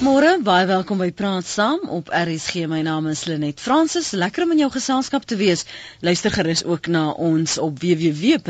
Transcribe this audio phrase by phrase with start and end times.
[0.00, 2.62] Môre, baie welkom by Praat Saam op RSG.
[2.72, 4.14] My naam is Lenet Fransis.
[4.16, 5.66] Lekker om in jou geselskap te wees.
[6.00, 8.48] Luister gerus ook na ons op www.rsg.co.za.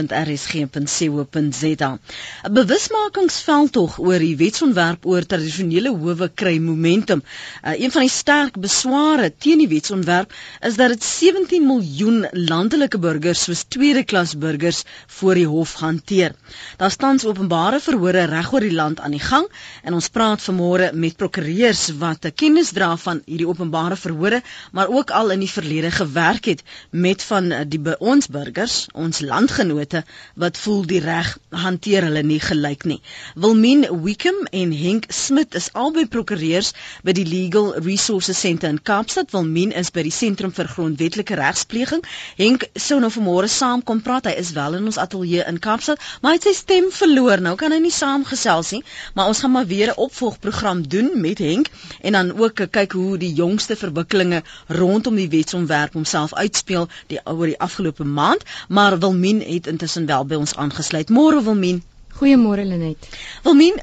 [2.46, 7.18] 'n Bewusmakingsveldtog oor die wetsontwerp oor tradisionele howe kry momentum.
[7.67, 10.30] Uh, een van die sterk besware teen die wetsontwerp
[10.62, 16.30] is dat dit 17 miljoen landelike burgers soos tweede klas burgers voor die hof hanteer.
[16.77, 19.51] Daar staan openbare verhore reg oor die land aan die gang
[19.82, 24.89] en ons praat vanmôre met prokureurs wat 'n kennis dra van hierdie openbare verhore, maar
[24.89, 30.04] ook al in die verlede gewerk het met van eh, die ons burgers, ons landgenote
[30.35, 33.00] wat voel die reg hanteer hulle nie gelyk nie.
[33.34, 36.72] Wilmien Wickham en Henk Smit is albei prokureurs
[37.03, 39.30] by die Legal Resources Centre in Kaapstad.
[39.30, 42.05] Wilmien is by die Sentrum vir Grondwetlike Regspleging.
[42.36, 44.27] Henk sou nou vanmôre saam kom praat.
[44.27, 47.41] Hy is wel in ons ateljee in Kaapstad, maar hy het sy stem verloor.
[47.41, 51.30] Nou kan hy nie saamgesels nie, maar ons gaan maar weer 'n opvolgprogram doen met
[51.30, 51.69] met Henk
[52.00, 57.46] en dan ook kyk hoe die jongste verwikkelinge rondom die wetsontwerp homself uitspeel die oor
[57.46, 61.08] die afgelope maand, maar Wilmien het intussen wel by ons aangesluit.
[61.10, 61.82] Môre Wilmien.
[62.20, 63.08] Goeiemôre Lenet.
[63.46, 63.78] Wilmien,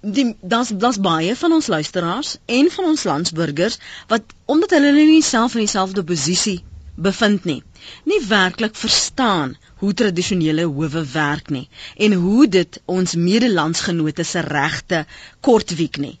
[0.00, 3.78] die daar's daar's baie van ons luisteraars en van ons landsburgers
[4.12, 6.58] wat omdat hulle nie self in dieselfde posisie
[6.94, 7.62] bevind nie,
[8.04, 11.64] nie werklik verstaan hoe tradisionele howe werk nie
[12.06, 15.00] en hoe dit ons medelandsgenote se regte
[15.48, 16.14] kortwiek nie.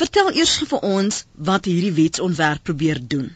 [0.00, 3.30] Vertel eers vir ons wat hierdie wetsontwerp probeer doen.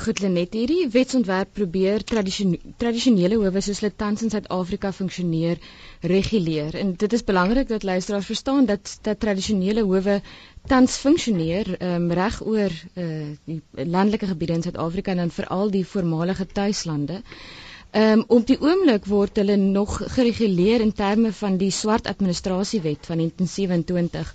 [0.00, 5.60] Goed Lenet, hierdie wetsontwerp probeer tradisionele howe soos hulle tans in Suid-Afrika funksioneer
[6.14, 6.76] reguleer.
[6.80, 10.20] En dit is belangrik dat luisteraars verstaan dat dat tradisionele howe
[10.72, 13.08] tans funksioneer um, reg oor uh,
[13.50, 17.20] die landelike gebiede in Suid-Afrika en dan veral die voormalige tuislande.
[17.20, 17.59] Ehm
[17.92, 23.16] um, op die oomblik word hulle nog gereguleer in terme van die swart administrasiewet van
[23.16, 24.34] 1927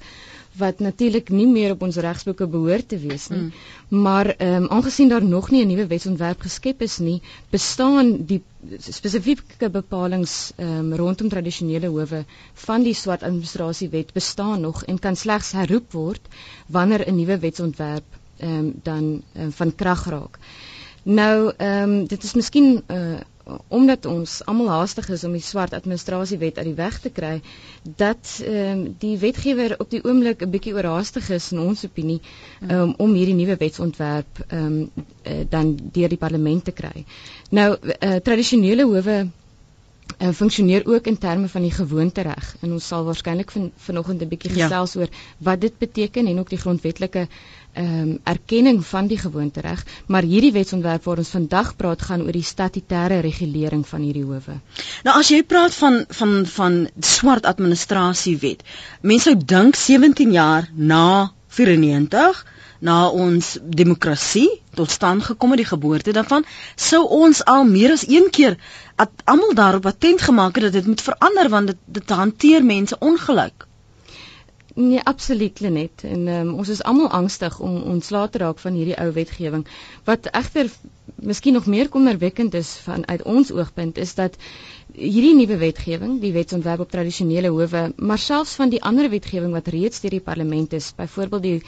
[0.58, 3.40] wat natuurlik nie meer op ons regsboeke behoort te wees nie.
[3.42, 4.02] Mm.
[4.06, 8.42] Maar ehm um, aangesien daar nog nie 'n nuwe wetsontwerp geskep is nie, bestaan die
[8.80, 15.16] spesifieke bepalinge ehm um, rondom tradisionele howe van die swart administrasiewet bestaan nog en kan
[15.16, 16.22] slegs herroep word
[16.68, 18.06] wanneer 'n nuwe wetsontwerp
[18.38, 20.40] ehm um, dan um, van krag raak.
[21.04, 23.20] Nou ehm um, dit is miskien 'n uh, eh,
[23.68, 27.36] omdat ons almal haastig is om die swart administrasiewet uit die weg te kry
[28.02, 32.20] dat ehm um, die wetgewer op die oomblik 'n bietjie oorhaastig is in ons opinie
[32.70, 34.92] um, om hierdie nuwe wetsontwerp ehm um,
[35.24, 37.06] uh, dan deur die parlement te kry.
[37.50, 39.18] Nou uh, tradisionele howe
[40.22, 44.28] uh, funksioneer ook in terme van die gewoontereg en ons sal waarskynlik van vanoggend 'n
[44.28, 44.68] bietjie ja.
[44.68, 45.00] gesels ja.
[45.00, 47.28] oor wat dit beteken en ook die grondwetlike
[47.76, 52.32] ehm um, erkenning van die gewoontereg, maar hierdie wetsontwerp waar ons vandag praat gaan oor
[52.32, 54.58] die statutêre regulering van hierdie howe.
[55.04, 58.64] Nou as jy praat van van van swart administrasiewet,
[59.02, 62.46] mense sou dink 17 jaar na 94
[62.80, 66.44] na ons demokrasie tot stand gekom het die geboorte daarvan
[66.88, 68.58] sou ons al meer as een keer
[69.26, 73.66] almal daarop attent gemaak het dat dit moet verander want dit dit hanteer mense ongelyk.
[74.76, 76.04] Nee, absoluut Lenet.
[76.04, 79.64] En um, ons is almal angstig om ontslae te raak van hierdie ou wetgewing.
[80.04, 80.72] Wat egter
[81.16, 84.36] miskien nog meer kommerwekkend is van uit ons oogpunt is dat
[84.92, 89.72] hierdie nuwe wetgewing, die wetsontwerp op tradisionele howe, maar selfs van die ander wetgewing wat
[89.72, 91.60] reeds deur die parlement is, byvoorbeeld die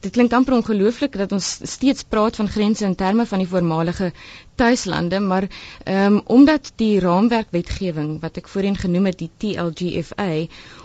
[0.00, 4.12] dit klink amper ongelooflik dat ons steeds praat van grense in terme van die voormalige
[4.56, 5.46] tuislande, maar
[5.84, 10.30] ehm um, omdat die raamwerkwetgewing wat ek voorheen genoem het, die TLGFA,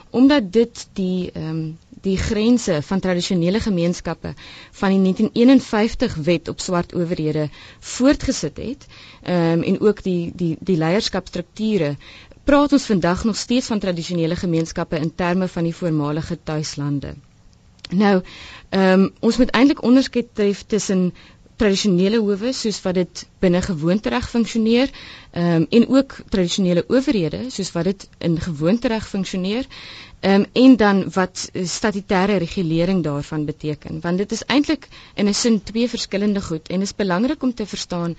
[0.09, 4.33] omdat dit die ehm um, die grense van tradisionele gemeenskappe
[4.71, 8.85] van die 1951 wet op swart owerhede voortgesit het,
[9.23, 11.95] ehm um, en ook die die die leierskapstrukture
[12.44, 17.13] praat ons vandag nog steeds van tradisionele gemeenskappe in terme van die voormalige tuislande.
[17.89, 18.21] Nou,
[18.69, 21.13] ehm um, ons moet eintlik onderskeid tref tussen
[21.61, 27.89] tradisionele howe soos wat dit binne gewoontereg funksioneer um, en ook tradisionele owerhede soos wat
[27.91, 29.67] dit in gewoontereg funksioneer
[30.21, 35.61] um, en dan wat statutêre regulering daarvan beteken want dit is eintlik in 'n sin
[35.63, 38.17] twee verskillende goed en is belangrik om te verstaan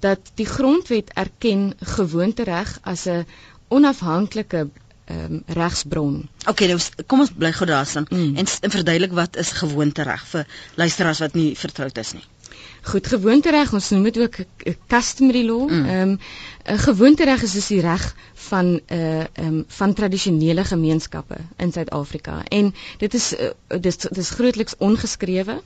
[0.00, 3.26] dat die grondwet erken gewoontereg as 'n
[3.68, 4.68] onafhanklike
[5.10, 6.28] um, regsbron.
[6.46, 8.36] OK, nou kom ons bly gou daar staan mm.
[8.36, 12.24] en, en verduidelik wat is gewoontereg vir luisteraars wat nie vertroud is nie.
[12.82, 14.36] Goed, gewoontereg, ons noem dit ook
[14.90, 15.68] customary law.
[15.70, 15.84] Mm.
[15.84, 16.10] Ehm mm.
[16.10, 18.14] um, gewoontereg is dus die reg
[18.48, 22.42] van 'n uh, ehm um, van tradisionele gemeenskappe in Suid-Afrika.
[22.48, 25.62] En dit is uh, dis dis grootliks ongeskrewe.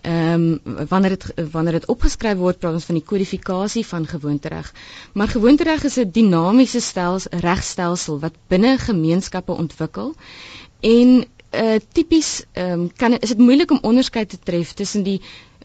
[0.00, 4.72] Ehm um, wanneer dit wanneer dit opgeskryf word, praat ons van die kodifikasie van gewoontereg.
[5.12, 10.14] Maar gewoontereg is 'n dinamiese stelsel, regstelsel wat binne gemeenskappe ontwikkel
[10.80, 15.20] en uh tipies ehm um, kan is dit moeilik om onderskeid te tref tussen die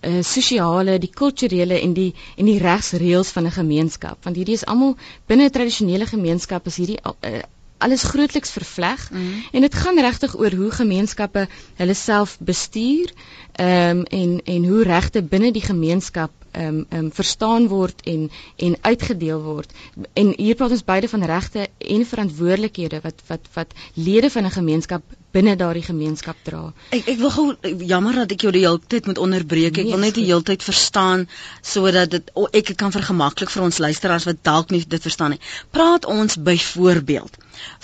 [0.05, 4.65] uh, sosiale, die kulturele en die en die regsreëls van 'n gemeenskap want hierdie is
[4.65, 4.95] almal
[5.27, 7.41] binne 'n tradisionele gemeenskap is hierdie uh,
[7.77, 9.43] alles grootliks vervleg mm -hmm.
[9.51, 13.11] en dit gaan regtig oor hoe gemeenskappe hulle self bestuur
[13.51, 18.01] ehm um, en en hoe regte binne die gemeenskap ehm um, ehm um, verstaan word
[18.13, 19.73] en en uitgedeel word.
[20.13, 24.57] En hier praat ons beide van regte en verantwoordelikhede wat wat wat lede van 'n
[24.59, 25.03] gemeenskap
[25.33, 26.73] binne daardie gemeenskap dra.
[26.89, 27.45] Ek ek wil gou
[27.77, 29.77] jammer dat ek jou die hele tyd moet onderbreek.
[29.77, 31.27] Ek nee, wil net die hele tyd verstaan
[31.61, 35.41] sodat dit oh, ek kan vergemaklik vir ons luisteraars wat dalk nie dit verstaan nie.
[35.71, 37.37] Praat ons byvoorbeeld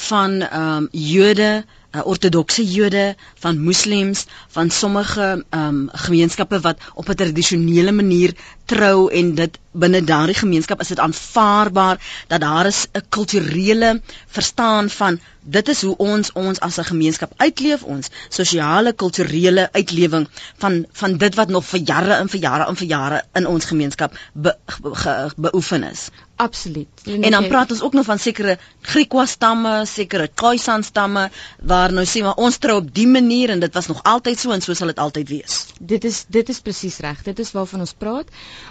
[0.10, 7.10] van ehm um, Jode uh, ortodokse Jode, van moslems, van sommige um, gemeenskappe wat op
[7.10, 8.34] 'n tradisionele manier
[8.66, 14.90] trou en dit binne daardie gemeenskap is dit aanvaarbaar dat daar is 'n kulturele verstaan
[14.90, 20.28] van dit is hoe ons ons as 'n gemeenskap uitleef ons sosiale kulturele uitlewing
[20.58, 23.66] van van dit wat nog vir jare en vir jare en vir jare in ons
[23.66, 26.10] gemeenskap be, ge, beoefen is.
[26.36, 26.88] Absoluut.
[27.04, 31.30] En dan praat ons ook nog van sekere Griekwa stamme, sekere Khoisan stamme
[31.62, 34.52] waar nou sê maar ons trou op die manier en dit was nog altyd so
[34.52, 35.66] en so sal dit altyd wees.
[35.80, 37.24] Dit is dit is presies reg.
[37.24, 38.28] Dit is waarvan ons praat.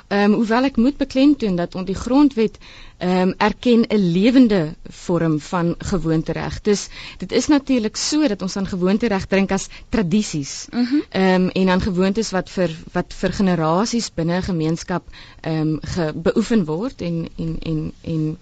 [0.08, 2.58] Ehm um, hoewel ek moet beklemtoon dat ons die grondwet
[2.98, 6.60] ehm um, erken 'n lewende vorm van gewoontereg.
[6.60, 10.66] Dus dit is natuurlik so dat ons aan gewoontereg dink as tradisies.
[10.70, 11.00] Mhm.
[11.10, 15.04] Ehm mm um, en dan gewoontes wat vir wat vir generasies binne 'n gemeenskap
[15.40, 18.36] ehm um, beoefen word en en en en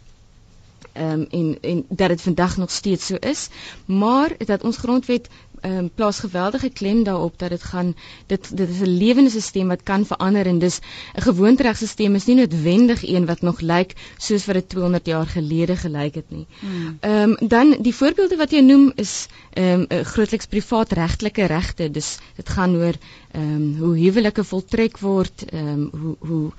[0.93, 3.49] ehm um, en en dat dit vandag nog steeds so is,
[3.85, 5.29] maar dat ons grondwet
[5.61, 7.95] ehm um, plaas geweldige klem daarop dat dit gaan
[8.27, 10.79] dit dit is 'n lewende stelsel wat kan verander en dis
[11.15, 15.77] 'n gewoonteregstelsel is nie noodwendig een wat nog lyk soos wat dit 200 jaar gelede
[15.77, 16.47] gelyk het nie.
[16.61, 16.99] Hmm.
[17.01, 21.91] Ehm um, dan die voorbeelde wat jy noem is ehm um, grootliks privaat regtelike regte.
[21.91, 22.95] Dis dit gaan oor
[23.37, 26.51] ehm um, hoe huwelike voltrek word, ehm um, hoe hoe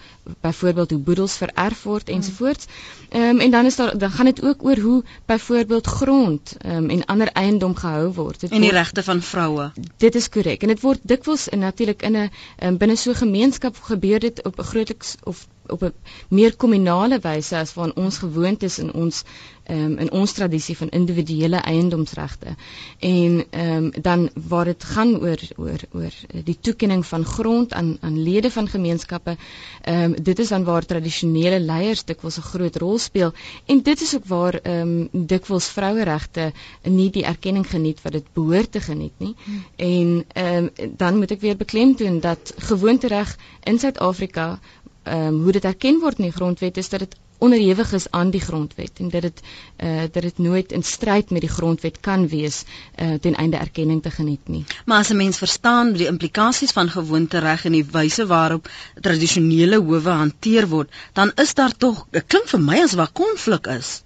[0.41, 2.65] byvoorbeeld hoe boedels vererf word ensovoorts.
[3.09, 6.75] Ehm um, en dan is daar dan gaan dit ook oor hoe byvoorbeeld grond ehm
[6.83, 8.39] um, en ander eiendom gehou word.
[8.39, 9.71] Dit en die regte van vroue.
[9.97, 12.29] Dit is korrek en dit word dikwels in natuurlik in 'n
[12.63, 15.93] um, binne so 'n gemeenskap gebeur dit op 'n grootliks of op 'n
[16.29, 19.23] meer kommunale wyse as wat ons gewoond is in ons
[19.69, 22.55] um, in ons tradisie van individuele eiendomsregte.
[22.99, 27.97] En ehm um, dan waar dit gaan oor oor oor die toekenning van grond aan
[27.99, 29.35] aan lede van gemeenskappe.
[29.81, 33.33] Ehm um, dit is dan waar tradisionele leiers dikwels 'n groot rol speel
[33.65, 36.51] en dit is ook waar ehm um, dikwels vroueregte
[36.83, 39.35] nie die erkenning geniet wat dit behoort te geniet nie.
[39.43, 39.63] Hmm.
[39.75, 44.59] En ehm um, dan moet ek weer beklemtoon dat gewoontereg in Suid-Afrika
[45.07, 48.29] ehm um, hoe dit erken word in die grondwet is dat dit onderhewig is aan
[48.29, 49.41] die grondwet en dat dit
[49.75, 52.63] eh uh, dat dit nooit in stryd met die grondwet kan wees
[52.95, 54.63] eh uh, ten einde erkenning te geniet nie.
[54.85, 58.69] Maar as 'n mens verstaan die implikasies van gewoontereg en die wyse waarop
[59.01, 63.67] tradisionele howe hanteer word, dan is daar tog, dit klink vir my as wat konflik
[63.67, 64.01] is.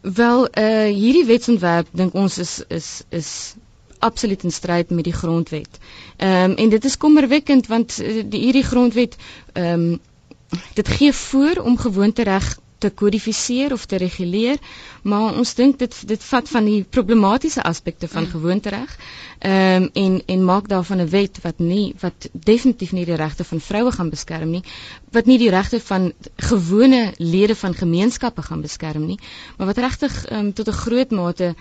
[0.00, 3.54] Wel eh uh, hierdie wetsontwerp dink ons is is is
[3.98, 5.78] absoluut in stryd met die grondwet.
[6.16, 9.16] Ehm um, en dit is kommerwekkend want uh, die hierdie grondwet
[9.52, 10.00] ehm um,
[10.74, 14.58] dit gee voor om gewoontereg te kodifiseer of te reguleer,
[15.02, 18.32] maar ons dink dit dit vat van die problematiese aspekte van mm.
[18.34, 18.96] gewoontereg
[19.38, 23.44] ehm um, en en maak daarvan 'n wet wat nie wat definitief nie die regte
[23.44, 24.62] van vroue gaan beskerm nie,
[25.16, 26.12] wat nie die regte van
[26.50, 29.18] gewone lede van gemeenskappe gaan beskerm nie,
[29.56, 31.54] maar wat regtig ehm um, tot 'n groot mate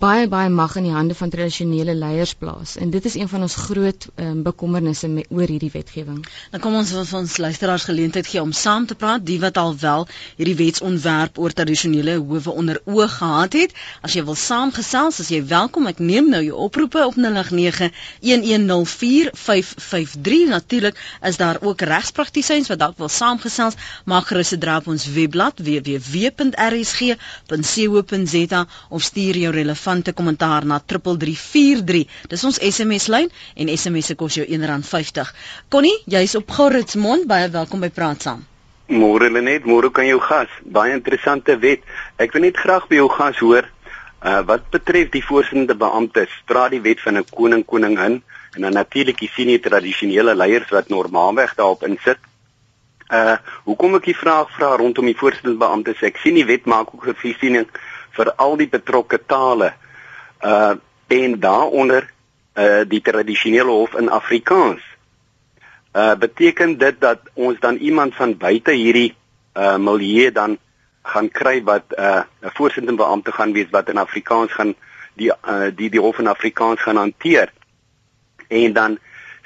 [0.00, 3.42] baie baie mag in die hande van tradisionele leiers plaas en dit is een van
[3.44, 6.22] ons groot um, bekommernisse met oor hierdie wetgewing.
[6.54, 9.76] Dan kom ons van ons luisteraars geleentheid gee om saam te praat, die wat al
[9.76, 13.72] wel hierdie wetsontwerp oor tradisionele howe onder oog gehad het.
[14.00, 17.20] As jy wil saamgesels, as jy welkom, ek neem nou jou oproepe op 0891104553.
[20.54, 20.96] Natuurlik
[21.28, 23.76] is daar ook regspraktisyns wat dalk wil saamgesels,
[24.08, 26.40] maak gerus 'n draai op ons webblad www.rsg.co.za
[28.88, 32.06] of stuur jou relevante relevante kommentaar na 3343.
[32.28, 35.32] Dis ons SMS lyn en SMS se kos jou R1.50.
[35.68, 38.44] Connie, jy's op Gerritsmond, baie welkom by Praat Saam.
[38.86, 40.48] Môre Lenet, môre kan jou gas.
[40.62, 41.82] Baie interessante wet.
[42.18, 43.66] Ek wil net graag by jou gas hoor
[44.20, 48.22] uh wat betref die voorsittende beamptes, praat die wet van 'n koning koningin
[48.54, 52.18] en dan natuurlik die sien die tradisionele leiers wat normaalweg daarop insit.
[53.08, 56.02] Uh hoekom ek die vraag vra rondom die voorsittende beamptes?
[56.02, 57.66] Ek sien die wet maak ook 'n voorsiening
[58.20, 59.72] vir al die betrokke tale
[60.44, 60.76] uh
[61.10, 62.04] en daaronder
[62.54, 64.82] uh die tradisionele hof in Afrikaans.
[65.90, 69.14] Uh beteken dit dat ons dan iemand van buite hierdie
[69.58, 70.58] uh milieu dan
[71.02, 74.74] gaan kry wat uh 'n voorsittende beampte gaan wees wat in Afrikaans gaan
[75.14, 77.50] die uh die die hof in Afrikaans gaan hanteer.
[78.48, 78.98] En dan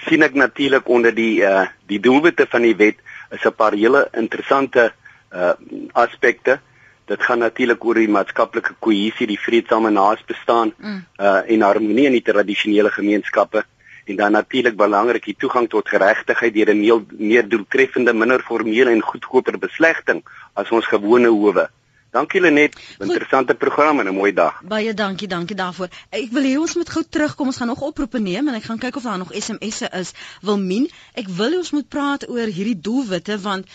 [0.07, 3.01] sien ek natuurlik onder die uh die doelwitte van die wet
[3.31, 4.93] is 'n paar hele interessante
[5.33, 5.57] uh
[5.93, 6.61] aspekte.
[6.61, 6.74] Uh
[7.07, 11.05] dit gaan natuurlik oor die maatskaplike kohesie, die vreedsame naasbestaan mm.
[11.21, 13.65] uh en harmonie in die tradisionele gemeenskappe
[14.05, 18.91] en dan natuurlik belangrik die toegang tot geregtigheid deur 'n meer, meer doeltreffende, minder formele
[18.91, 21.69] en goedkoper beslegting as ons gewone howe.
[22.15, 24.61] Dankie Lenet, interessante program en 'n mooi dag.
[24.63, 25.89] Baie dankie, dankie daarvoor.
[26.11, 27.47] Ek wil hê ons moet gou terugkom.
[27.47, 30.13] Ons gaan nog oproepe neem en ek gaan kyk of daar nog SMS'e is.
[30.41, 33.67] Wilmien, ek wil ons moet praat oor hierdie doelwitte want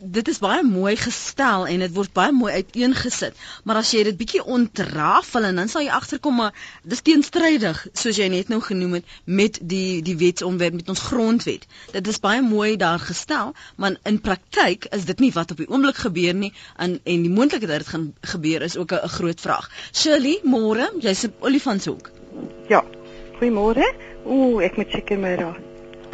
[0.00, 3.36] dit is baie mooi gestel en dit word baie mooi uiteengesit.
[3.64, 8.18] Maar as jy dit bietjie ontrafel en dan sal jy agterkom maar dis teenstrydig soos
[8.20, 11.66] jy net nou genoem het met die die wetsontwerp met ons grondwet.
[11.92, 15.68] Dit is baie mooi daar gestel, maar in praktyk is dit nie wat op die
[15.70, 19.40] oomblik gebeur nie en en die moontlikheid dat dit gaan gebeur is ook 'n groot
[19.40, 19.70] vraag.
[19.92, 22.10] Shirley, môre, jy's op Olifantshoek.
[22.68, 22.84] Ja.
[23.36, 23.84] Goeiemôre.
[24.24, 25.65] Ooh, ek moet seker my raad.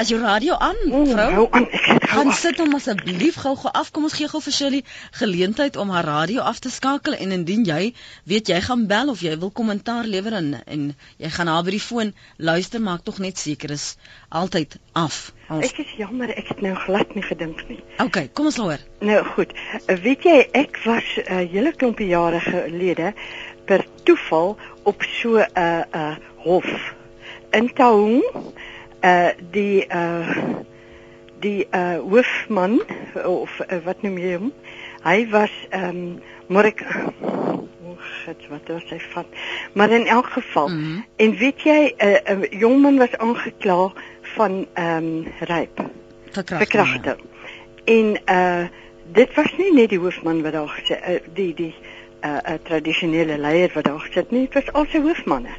[0.02, 1.32] As jou radio aan, vrou?
[1.32, 1.68] Hou aan.
[1.70, 3.92] Ek het gaan sit hom asseblief gou-gou af.
[3.94, 4.80] Kom ons gee gou vir Shirley
[5.14, 7.92] geleentheid om haar radio af te skakel en indien jy
[8.26, 10.88] weet jy gaan bel of jy wil kommentaar lewer en en
[11.22, 12.10] jy gaan haar by die foon
[12.48, 13.84] luister, maak tog net seker is
[14.40, 15.20] altyd af.
[15.46, 15.68] Ons...
[15.68, 17.78] Ek is jammer, ek het nou glad nie gedink nie.
[18.02, 18.82] OK, kom ons hoor.
[19.06, 19.54] Nou goed.
[19.86, 23.14] Weet jy, ek was 'n uh, hele klompie jare gelede
[23.70, 26.66] per toeval op so 'n uh, 'n uh, hof
[27.52, 28.18] in Taung
[29.02, 30.36] uh die uh
[31.40, 32.82] die uh hoofman
[33.24, 34.52] of uh, wat noem jy hom?
[35.02, 36.84] Hy was ehm um, Morik
[38.26, 39.24] het wat was hy van.
[39.74, 41.04] Maar in elk geval mm -hmm.
[41.16, 43.92] en weet jy 'n uh, uh, jongman was aangekla
[44.22, 45.90] van ehm um, ryp
[46.44, 47.20] verkrachting.
[47.84, 48.64] En uh
[49.12, 51.74] dit was nie net die hoofman wat daar gesê uh, die die
[52.24, 55.54] uh, uh tradisionele leier wat daar gesit nie, dit was al sy hoofmanne.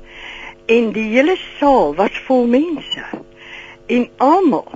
[0.65, 3.03] En die hele saal was vol mense
[3.85, 4.67] en almal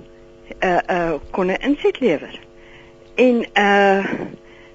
[0.60, 2.40] uh uh kon 'n inset lewer.
[3.16, 4.06] En uh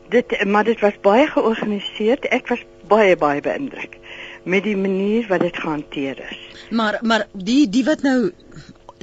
[0.09, 2.19] dit maar dit was baie georganiseer.
[2.19, 3.99] Ek was baie baie beïndruk
[4.43, 6.69] met die manier wat dit gehanteer is.
[6.71, 8.33] Maar maar die die wat nou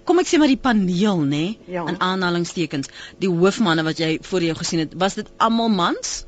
[0.03, 1.85] kom ek sê maar die paneel nê nee, ja.
[1.87, 2.89] in aanhalingstekens,
[3.21, 6.25] die hoofmanne wat jy voor jou gesien het, was dit almal mans?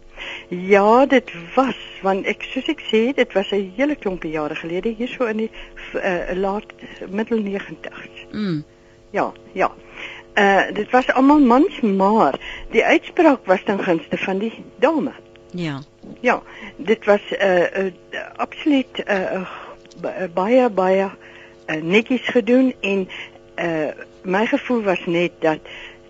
[0.49, 4.93] Ja, dit was want ek soos ek sê, dit was 'n hele klompie jare gelede
[4.97, 5.51] hier so in die
[5.95, 6.73] uh, laat
[7.09, 8.27] middel 90s.
[8.31, 8.63] Mm.
[9.11, 9.71] Ja, ja.
[10.35, 12.39] Uh dit was almal mans, maar
[12.71, 15.11] die uitspraak was ten gunste van die dame.
[15.51, 15.81] Ja.
[16.19, 16.41] Ja,
[16.75, 17.91] dit was uh, uh
[18.35, 19.33] absoluut uh,
[20.01, 21.09] uh baie baie
[21.67, 23.09] uh, netjies gedoen en
[23.55, 23.91] uh
[24.21, 25.59] my gevoel was net dat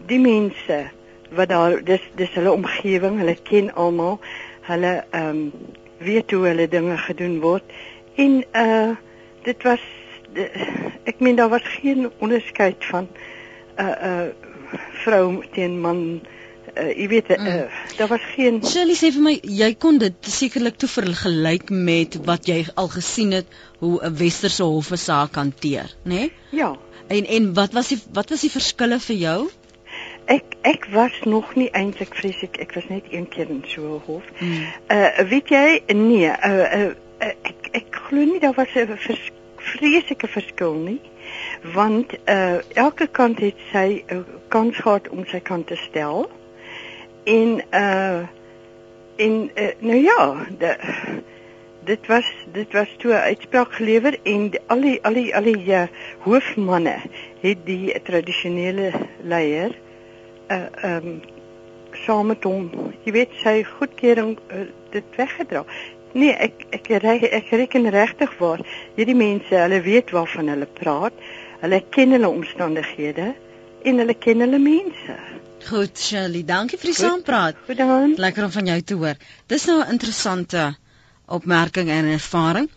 [0.06, 0.90] die mense
[1.32, 4.20] wat daar dis dis hulle omgewing, hulle ken almal,
[4.62, 5.52] hulle ehm um,
[5.98, 7.64] weet hoe hulle dinge gedoen word
[8.16, 8.90] en uh
[9.44, 9.82] dit was
[11.04, 16.22] ek meen daar was geen onderskeid van 'n uh, 'n uh, vrou teen man
[16.78, 17.68] uh, jy weet uh, mm.
[17.98, 22.48] daar was geen Shirley sê vir my jy kon dit sekerlik toe vergelyk met wat
[22.48, 23.48] jy al gesien het
[23.80, 26.32] hoe 'n westerse hof 'n saak hanteer nê nee?
[26.50, 26.76] ja
[27.08, 29.40] en en wat was die wat was die verskille vir jou
[30.26, 34.02] ek ek was nog nie eintlik vreeslik ek was net een keer in so 'n
[34.06, 34.24] hof.
[34.40, 34.66] Mm.
[34.88, 39.32] Uh weet jy nee, uh, uh, uh ek ek glo nie daar was 'n vers,
[39.62, 41.00] vreeslike verskil nie
[41.74, 46.30] want uh elke kant het sy 'n uh, kans gehad om sy kant te stel.
[47.24, 48.22] En uh
[49.16, 50.78] en uh, nou ja, de,
[51.84, 55.84] dit was dit was toe uitspraak gelewer en al die al die al die uh,
[56.20, 56.98] hoofmanne
[57.42, 58.92] het die tradisionele
[59.24, 59.78] leier
[60.48, 61.22] uh ehm um,
[61.92, 62.70] saam met hom
[63.04, 64.62] jy weet sy goedkeuring uh,
[64.94, 65.66] dit weggedra
[66.14, 68.64] nee ek ek ek, ek reken regtig waar
[68.98, 71.14] hierdie mense hulle weet waarvan hulle praat
[71.62, 73.34] hulle ken hulle omstandighede
[73.84, 75.20] en hulle ken hulle mense
[75.62, 77.58] Goed, Shirley, dankie vir die saampraat.
[77.68, 78.16] Goed dan.
[78.18, 79.20] Lekker om van jou te hoor.
[79.46, 80.64] Dis nou 'n interessante
[81.28, 82.70] opmerking en ervaring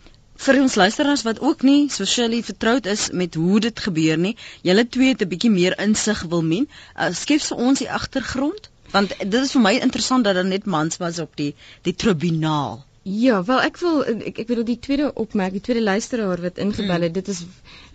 [0.44, 4.36] vir ons luisteraars wat ook nie so Shirley vertroud is met hoe dit gebeur nie.
[4.62, 6.68] Julle twee het 'n bietjie meer insig wil men.
[6.98, 10.66] Uh, skep vir ons die agtergrond want dit is vir my interessant dat daar net
[10.66, 12.84] mans was op die die tribunaal.
[13.04, 17.04] Ja, wel ek wil ek ek bedoel die tweede opmerking, die tweede luisteraar wat ingebel
[17.04, 17.18] het, mm.
[17.18, 17.42] dit is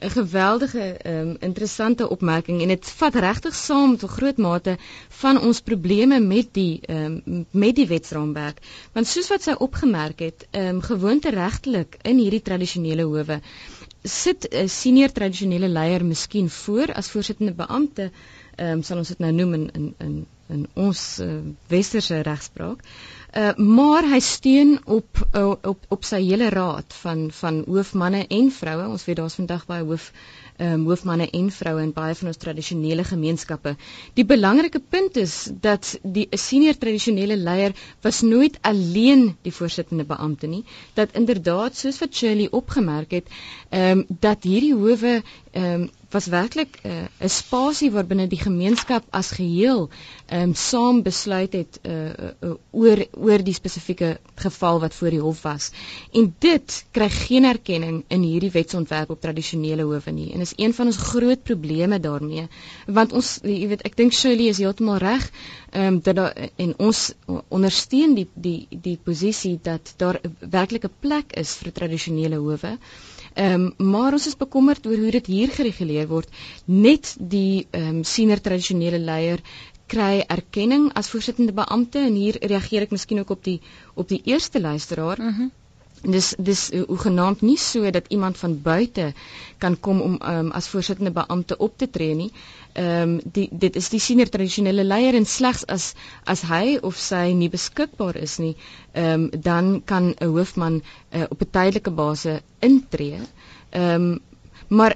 [0.06, 4.78] 'n geweldige um, interessante opmerking en dit vat regtig saam tot groot mate
[5.22, 8.62] van ons probleme met die um, met die wetsraamwerk.
[8.94, 13.42] Want soos wat sy opgemerk het, um, gewoonte regtelik in hierdie tradisionele howe
[14.04, 18.12] sit 'n senior tradisionele leier miskien voor as voorsittende beampte,
[18.56, 22.84] ehm um, sal ons dit nou noem in in in, in ons uh, westerse regspraak.
[23.38, 28.48] Uh, maar hy steun op uh, op op sy hele raad van van hoofmanne en
[28.52, 28.88] vroue.
[28.90, 30.08] Ons weet daar's vandag baie hoof
[30.58, 33.76] um, hoofmanne en vroue in baie van ons tradisionele gemeenskappe.
[34.18, 40.50] Die belangrike punt is dat die senior tradisionele leier was nooit alleen die voorsittende beampte
[40.50, 40.64] nie.
[40.98, 43.30] Dat inderdaad soos wat Shirley opgemerk het,
[43.70, 45.22] ehm um, dat hierdie howe
[45.52, 46.90] ehm um, was werklik 'n
[47.22, 49.90] uh, spasie waarbinne die gemeenskap as geheel
[50.26, 52.10] ehm um, saam besluit het uh,
[52.46, 55.72] uh, oor oor die spesifieke geval wat voor die hof was.
[56.14, 60.32] En dit kry geen erkenning in hierdie wetsontwerp op tradisionele howe nie.
[60.34, 62.48] En is een van ons groot probleme daarmee.
[62.86, 65.30] Want ons jy weet ek dink Shirley is heeltemal reg
[65.72, 67.14] ehm um, dat daar en ons
[67.48, 72.58] ondersteun die die die posisie dat daar werklik 'n plek is vir tradisionele howe.
[72.68, 73.09] Ehm
[73.46, 76.30] um, maar ons is bekommerd oor hoe dit hier gereguleer word.
[76.66, 79.44] Net die ehm um, senior tradisionele leier
[79.90, 83.60] kry erkenning as voorsittende beampte en hier reageer ek miskien ook op die
[83.96, 85.18] op die eerste luisteraar.
[85.18, 85.50] Mhm.
[85.50, 85.59] Mm
[86.04, 89.14] dis dis hoe genaamd nie so dat iemand van buite
[89.58, 92.32] kan kom om um, as voorsittende beampte op te tree nie.
[92.74, 96.96] Ehm um, die dit is die senior tradisionele leier en slegs as as hy of
[96.98, 98.56] sy nie beskikbaar is nie,
[98.94, 100.82] ehm um, dan kan 'n hoofman
[101.12, 103.20] uh, op 'n tydelike basis intree.
[103.70, 104.20] Ehm um,
[104.68, 104.96] maar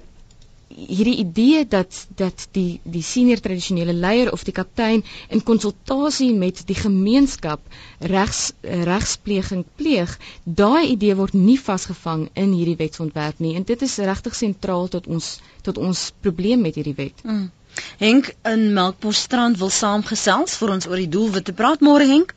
[0.76, 6.64] hierdie idee dat dat die die senior tradisionele leier of die kaptein in konsultasie met
[6.68, 7.62] die gemeenskap
[8.00, 13.98] regs regspleging pleeg, daai idee word nie vasgevang in hierdie wetsontwerp nie en dit is
[13.98, 17.24] regtig sentraal tot ons tot ons probleem met hierdie wet.
[17.24, 17.52] Mm.
[17.98, 21.56] Henk in Melkbosstrand wil saamgesels vir ons oor die doelwitte.
[21.58, 22.34] Praat môre Henk.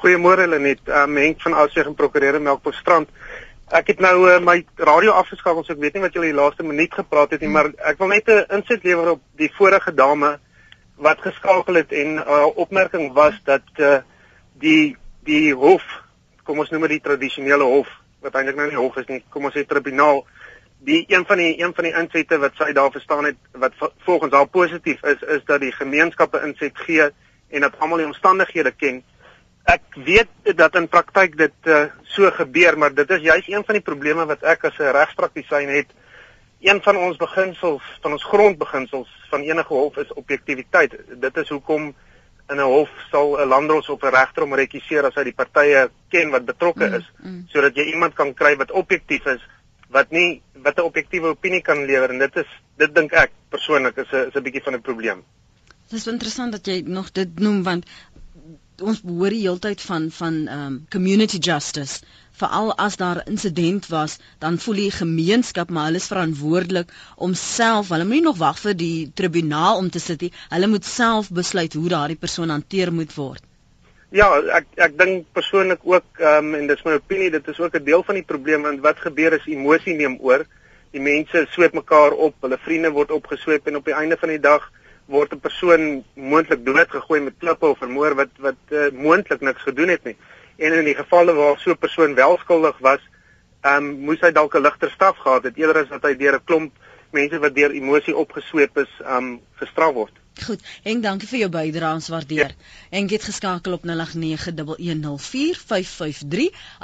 [0.00, 0.80] Goeiemôre Lenet.
[0.86, 3.10] Um, Henk van Ausweg en prokureur Melkbosstrand.
[3.68, 6.64] Ek het nou uh, my radio afgeskakel, so ek weet nie wat julle die laaste
[6.64, 7.56] minuut gepraat het nie, hmm.
[7.58, 10.38] maar ek wil net 'n insig lewer op die vorige dame
[10.96, 14.00] wat geskakel het en haar uh, opmerking was dat uh,
[14.56, 14.96] die
[15.28, 15.84] die hof,
[16.48, 17.90] kom ons noem dit die tradisionele hof,
[18.24, 20.24] wat eintlik nou nie hof is nie, kom ons sê tribunaal,
[20.80, 23.76] die een van die een van die insette wat sy daar verstaan het wat
[24.06, 27.10] volgens haar positief is, is dat die gemeenskappe inset gee
[27.50, 29.02] en dat almal die omstandighede ken
[29.68, 33.76] ek weet dat in praktyk dit uh, so gebeur, maar dit is juis een van
[33.76, 35.90] die probleme wat ek as 'n regspraktisyn het.
[36.60, 40.96] Een van ons beginsels, van ons grondbeginsels van enige hof is objektiviteit.
[41.20, 41.94] Dit is hoekom
[42.48, 45.90] in 'n hof sal 'n landdros of 'n regter om rekiseer as hy die partye
[46.08, 47.44] ken wat betrokke mm, is, mm, mm.
[47.48, 49.42] sodat jy iemand kan kry wat objektief is,
[49.88, 53.96] wat nie wat 'n objektiewe opinie kan lewer en dit is dit dink ek persoonlik
[53.96, 55.24] is 'n is 'n bietjie van 'n probleem.
[55.88, 57.86] Dit is interessant dat jy nog dit noem want
[58.82, 62.02] ons behoor die heeltyd van van um community justice.
[62.38, 67.34] Veral as daar 'n insident was dan voel die gemeenskap maar hulle is verantwoordelik om
[67.34, 70.32] self hulle moet nie nog wag vir die tribunaal om te sit nie.
[70.48, 73.42] Hulle moet self besluit hoe daardie persoon hanteer moet word.
[74.10, 74.28] Ja
[74.60, 78.02] ek ek dink persoonlik ook um en dis my opinie dit is ook 'n deel
[78.02, 80.46] van die probleem want wat gebeur is emosie neem oor.
[80.90, 84.40] Die mense sweep mekaar op hulle vriende word opgesweep en op die einde van die
[84.40, 84.70] dag
[85.08, 89.88] word 'n persoon moontlik doodgegooi met klippe of vermoor wat wat uh, moontlik niks gedoen
[89.88, 90.16] het nie.
[90.56, 93.00] En in die gevalle waar so 'n persoon wel skuldig was,
[93.62, 96.34] ehm um, moes hy dalk 'n ligter straf gehad het eerder as dat hy deur
[96.34, 96.72] 'n klomp
[97.10, 100.12] mense wat deur emosie opgesweep is, ehm um, gestraf word.
[100.46, 102.52] Goed, Henk, dankie vir jou bydrae, ons waardeer.
[102.52, 102.56] Ja.
[102.92, 103.94] Henk het geskakel op 0891104553.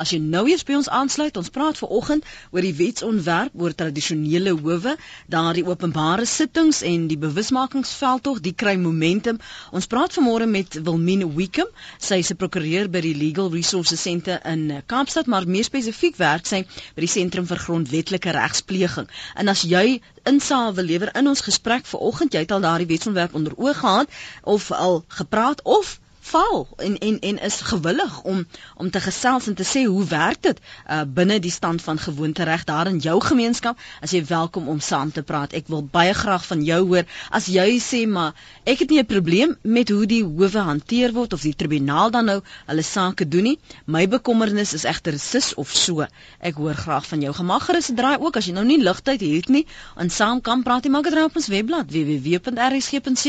[0.01, 4.53] As jy nou eers by ons aansluit, ons praat veraloggend oor die wetsontwerp oor tradisionele
[4.59, 4.97] howe,
[5.31, 9.39] daardie openbare sittings en die bewusmakingsveldtog, die kry momentum.
[9.71, 11.69] Ons praat vanmôre met Wilmine Wickham.
[11.99, 16.47] Sy is 'n prokureur by die Legal Resources Centre in Kaapstad, maar meer spesifiek werk
[16.47, 19.09] sy by die Sentrum vir Grondwetlike Regspleging.
[19.37, 23.35] En as jy insaag wil lewer in ons gesprek vanoggend, jy het al daardie wetsontwerp
[23.35, 24.09] onder oog gehad
[24.43, 29.55] of al gepraat of val en en en is gewillig om om te gesels en
[29.55, 33.79] te sê hoe werk dit uh, binne die stand van gewoontereg daar in jou gemeenskap?
[34.01, 35.53] As jy welkom om saam te praat.
[35.53, 37.05] Ek wil baie graag van jou hoor.
[37.31, 38.33] As jy sê maar
[38.65, 42.25] ek het nie 'n probleem met hoe die howe hanteer word of die tribunaal dan
[42.25, 43.59] nou hulle sake doen nie.
[43.87, 46.07] My bekommernis is egter sis of so.
[46.41, 47.35] Ek hoor graag van jou.
[47.35, 48.37] Gemaak gerus draai ook.
[48.37, 51.37] As jy nou nie ligtyd het nie en saam kan praat jy maak dit op
[51.37, 53.25] ons webblad www.rsg.co.za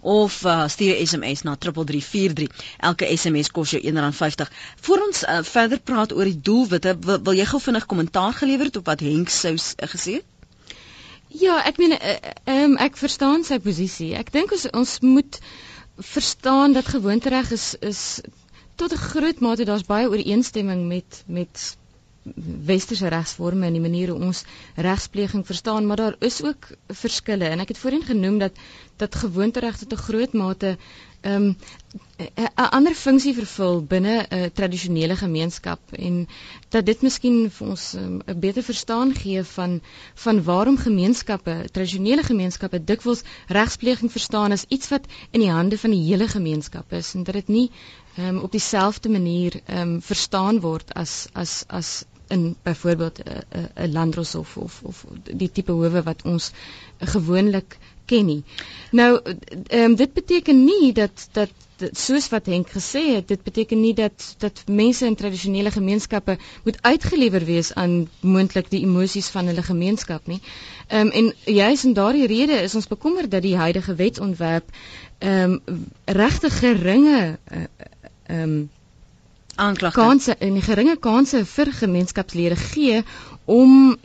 [0.00, 2.48] of uh, stuur SMS na 3343.
[2.90, 4.50] Elke SMS kos jou R1.50.
[4.80, 8.64] Voor ons uh, verder praat oor die doelwitte, wil, wil jy gou vinnig kommentaar gelewer
[8.70, 10.26] het op wat Henk sou uh, gesê het?
[11.28, 12.14] Ja, ek meen uh,
[12.48, 14.14] um, ek verstaan sy posisie.
[14.16, 15.40] Ek dink ons ons moet
[15.98, 18.02] verstaan dat gewoontereg is is
[18.78, 21.76] tot 'n groot mate daar's baie ooreenstemming met met
[22.64, 24.44] westerse regsvorme en die manier hoe ons
[24.76, 28.52] regspleging verstaan, maar daar is ook verskille en ek het voorheen genoem dat
[28.96, 30.78] dat gewoontereg tot 'n groot mate ehm,
[31.22, 31.56] 'n um,
[32.54, 36.28] ander funksie vervul binne 'n tradisionele gemeenskap en
[36.68, 39.80] dat dit miskien vir ons ehm, 'n um, beter verstaan gee van
[40.14, 45.90] van waarom gemeenskappe, tradisionele gemeenskappe dikwels regspleging verstaan as iets wat in die hande van
[45.90, 47.70] die hele gemeenskap is en dat dit nie
[48.18, 53.84] um, op dieselfde manier um, verstaan word as as as in byvoorbeeld 'n uh, 'n
[53.84, 58.42] uh, landros of, of of die tipe howe wat ons uh, gewoonlik ken nie.
[58.90, 61.50] Nou ehm um, dit beteken nie dat dat
[61.92, 66.78] soos wat Henk gesê het, dit beteken nie dat dat mense in tradisionele gemeenskappe moet
[66.82, 70.40] uitgelewer wees aan moontlik die emosies van hulle gemeenskap nie.
[70.88, 74.74] Ehm um, en juis in daardie rede is ons bekommerd dat die huidige wetsontwerp
[75.18, 77.62] ehm um, regtig geringe uh,
[78.26, 78.70] ehm um,
[79.58, 83.02] aanklagte kanse en geringe kanse vir gemeenskapslede gee
[83.48, 83.96] om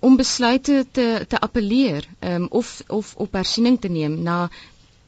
[0.00, 4.36] om besluite te te appeleer um, of of op hersiening te neem na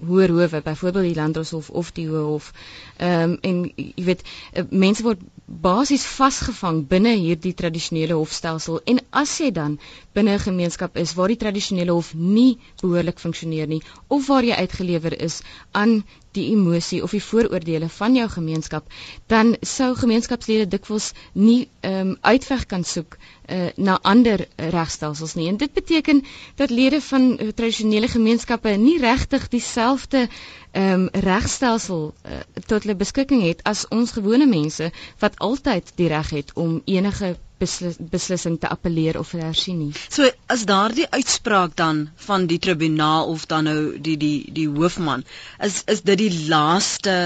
[0.06, 2.52] hoër howe byvoorbeeld die landdroshof of die hof
[2.96, 8.80] ehm um, en jy weet uh, mense word basies vasgevang binne hierdie tradisionele hofstelsel.
[8.88, 9.78] En as jy dan
[10.16, 14.54] binne 'n gemeenskap is waar die tradisionele hof nie behoorlik funksioneer nie of waar jy
[14.64, 16.02] uitgelewer is aan
[16.34, 18.92] die emosie of die vooroordeele van jou gemeenskap
[19.32, 25.48] dan sou gemeenskapslede dikwels nie ehm um, uitweg kan soek uh, na ander regstelsels nie.
[25.48, 26.22] En dit beteken
[26.56, 30.28] dat lede van uh, tradisionele gemeenskappe nie regtig dieselfde
[30.70, 36.08] ehm um, regstelsel uh, tot hulle beskikking het as ons gewone mense wat altyd die
[36.08, 39.92] reg het om enige beslis, beslissing te appeleer of hersien nie.
[40.08, 45.24] So as daardie uitspraak dan van die tribunaal of dan nou die die die hoofman
[45.68, 47.16] is is dit die laaste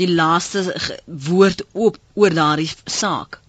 [0.00, 0.64] die laaste
[1.30, 3.40] woord op oor daardie saak.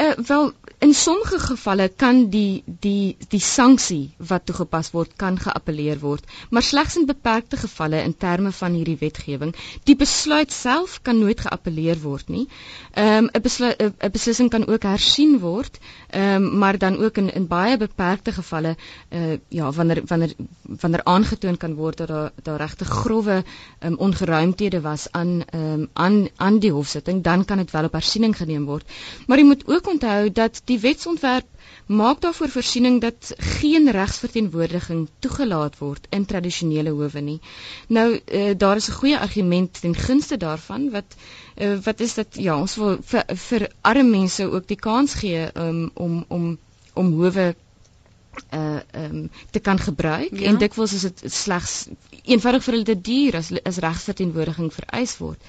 [0.00, 5.98] Uh, wel in sommige gevalle kan die die die sanksie wat toegepas word kan geappeleer
[6.00, 9.52] word, maar slegs in beperkte gevalle in terme van hierdie wetgewing.
[9.84, 12.46] Die besluit self kan nooit geappeleer word nie.
[12.94, 17.16] Ehm um, 'n besluit 'n beslissing kan ook hersien word, ehm um, maar dan ook
[17.16, 18.76] in in baie beperkte gevalle
[19.10, 23.44] uh ja, wanneer wanneer wanneer aangetoon kan word dat daar daar regte grouwe
[23.84, 27.92] um, ongeruimthede was aan ehm um, aan aan die hofsitting, dan kan dit wel op
[27.92, 28.84] hersiening geneem word.
[29.26, 31.46] Maar jy moet ook onthou dat die wetsontwerp
[31.90, 37.38] maak daarvoor voorsiening dat geen regsverteenwoordiging toegelaat word in tradisionele howe nie.
[37.88, 41.16] Nou uh, daar is 'n goeie argument ten gunste daarvan wat
[41.56, 45.48] uh, wat is dat ja, ons wil vir, vir arme mense ook die kans gee
[45.54, 46.58] um, om om
[46.94, 47.54] om howe
[48.54, 50.46] uh um te kan gebruik ja.
[50.46, 51.86] en dikwels is dit slegs
[52.22, 55.40] eenvoudig vir hulle te duur as as regsverteenwoordiging vereis word.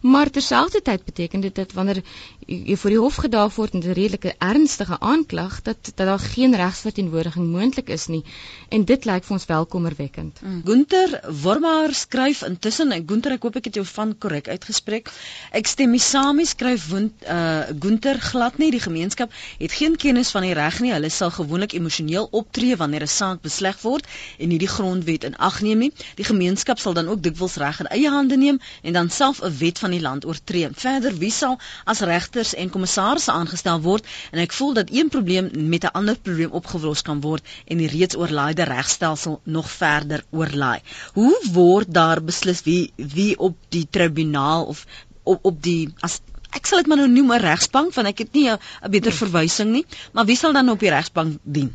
[0.00, 2.02] Maar terselfdertyd beteken dit dat wanneer
[2.50, 6.56] jy voor die hof gedaag word met 'n redelike ernstige aanklag dat dat daar geen
[6.56, 8.24] regsverteenwoordiging moontlik is nie
[8.68, 10.40] en dit lyk vir ons welkommerwekkend.
[10.42, 10.62] Mm.
[10.64, 15.10] Gunter Wormaar skryf intussen en Gunter ek hoop ek het jou van korrek uitgespreek.
[15.52, 20.30] Ek stem nie saam skryf Wund, uh, Gunter glad nie die gemeenskap het geen kennis
[20.30, 20.92] van die reg nie.
[20.92, 24.06] Hulle sal gewoonlik emosioneel optree wanneer 'n saak besleg word
[24.38, 25.92] en nie die grondwet in ag neem nie.
[26.16, 29.58] Die gemeenskap sal dan ook dikwels reg in eie hande neem en dan self 'n
[29.58, 30.68] wet van die land oortree.
[30.72, 35.08] Verder wie sal as regte regters en kommissarisse aangestel word en ek voel dat een
[35.12, 40.24] probleem met 'n ander probleem opgelos kan word en die reeds oorlaaide regstelsel nog verder
[40.30, 40.80] oorlaai.
[41.14, 44.86] Hoe word daar beslis wie wie op die tribunaal of
[45.22, 48.32] op op die as ek sal dit maar nou noem 'n regsbank want ek het
[48.32, 48.58] nie 'n
[48.90, 51.74] beter verwysing nie, maar wie sal dan op die regsbank dien?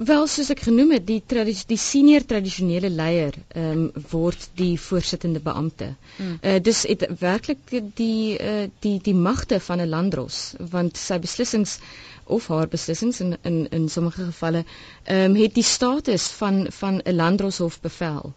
[0.00, 1.20] Wel soos ek genoem het, die
[1.68, 5.90] die senior tradisionele leier ehm um, word die voorsittende beampte.
[6.16, 6.38] Hmm.
[6.40, 10.38] Uh dis het werklik die uh die die magte van 'n landdros
[10.76, 11.78] want sy beslissings
[12.24, 14.64] of haar beslissings in in in sommige gevalle
[15.04, 18.32] ehm um, het die status van van 'n landdroshof bevel.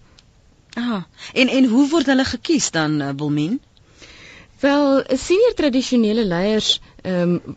[0.75, 3.61] Ah, en en hoe word hulle gekies dan uh, Wilmien?
[4.59, 7.55] Wel, senior tradisionele leiers ehm um,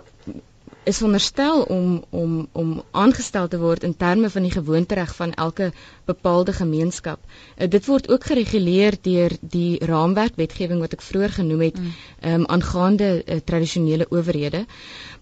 [0.87, 5.73] is veronderstel om om om aangestel te word in terme van die gewoontereg van elke
[6.05, 7.19] bepaalde gemeenskap.
[7.59, 11.95] Uh, dit word ook gereguleer deur die raamwerkwetgewing wat ek vroeër genoem het, mm.
[12.21, 14.65] ehm um, aangaande uh, tradisionele owerhede.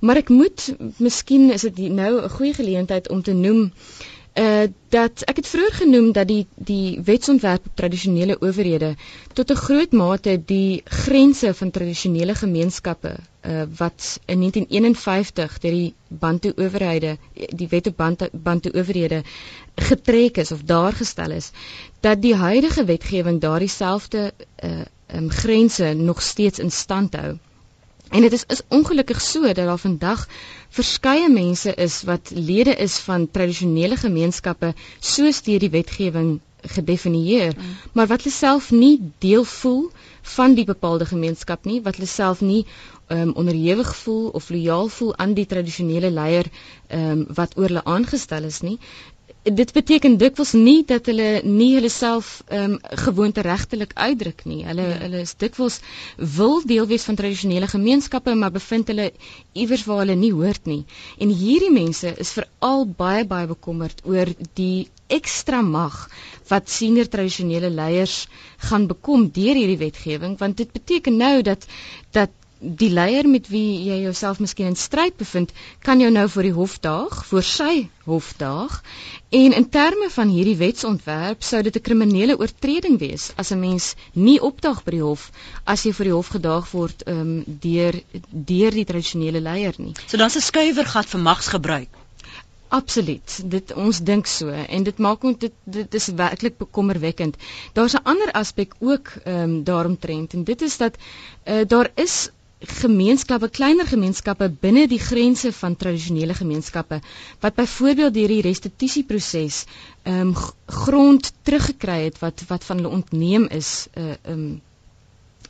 [0.01, 3.71] Maar ek moet miskien is dit nou 'n goeie geleentheid om te noem
[4.35, 8.95] uh dat ek het vroeër genoem dat die die wetsontwerp op tradisionele owerhede
[9.33, 13.15] tot 'n groot mate die grense van tradisionele gemeenskappe
[13.47, 19.23] uh wat in 1951 deur die Bantu owerhede die wet op Bantu, Bantu owerhede
[19.75, 21.51] getrek is of daar gestel is
[22.01, 24.33] dat die huidige wetgewing daardie selfde
[24.65, 27.39] uh um, grense nog steeds in stand hou.
[28.11, 30.29] En dit is is ongelukkig so dat daar vandag
[30.69, 37.77] verskeie mense is wat lede is van tradisionele gemeenskappe soos deur die wetgewing gedefinieer, mm.
[37.93, 39.91] maar wat hulle self nie deel voel
[40.23, 42.65] van die bepaalde gemeenskap nie, wat hulle self nie
[43.09, 46.51] um, onderhewig voel of lojaal voel aan die tradisionele leier
[46.89, 48.79] um, wat oor hulle aangestel is nie
[49.45, 54.63] dit beteken dikwels nie dat hulle nie hulle self ehm um, gewoonte regtelik uitdruk nie.
[54.65, 54.97] Hulle ja.
[55.03, 55.81] hulle is dikwels
[56.37, 59.11] wil deel wees van tradisionele gemeenskappe, maar bevind hulle
[59.53, 60.85] iewers waar hulle nie hoort nie.
[61.19, 65.99] En hierdie mense is veral baie baie bekommerd oor die ekstra mag
[66.49, 68.17] wat senior tradisionele leiers
[68.71, 71.69] gaan bekom deur hierdie wetgewing, want dit beteken nou dat
[72.65, 75.53] die leier met wie jy jouself miskien in stryd bevind,
[75.85, 78.79] kan jou nou voor die hof daag, voor sy hof daag.
[79.35, 83.95] En in terme van hierdie wetsontwerp sou dit 'n kriminele oortreding wees as 'n mens
[84.13, 85.31] nie opdaag by die hof
[85.65, 88.01] as jy voor die hof gedaag word um, deur
[88.31, 89.93] deur die tradisionele leier nie.
[90.07, 91.89] So dan's 'n skuiwergat vir magsgebruik.
[92.69, 93.51] Absoluut.
[93.51, 97.37] Dit ons dink so en dit maak ons dit dit is werklik bekommerwekkend.
[97.73, 100.97] Daar's 'n ander aspek ook ehm um, daaromtrent en dit is dat
[101.45, 102.31] uh, daar is
[102.69, 107.01] gemeenskappe, kleiner gemeenskappe binne die grense van tradisionele gemeenskappe
[107.41, 109.65] wat byvoorbeeld deur die restituisieproses
[110.03, 110.35] ehm um,
[110.67, 114.63] grond teruggekry het wat wat van hulle ontneem is uh ehm um,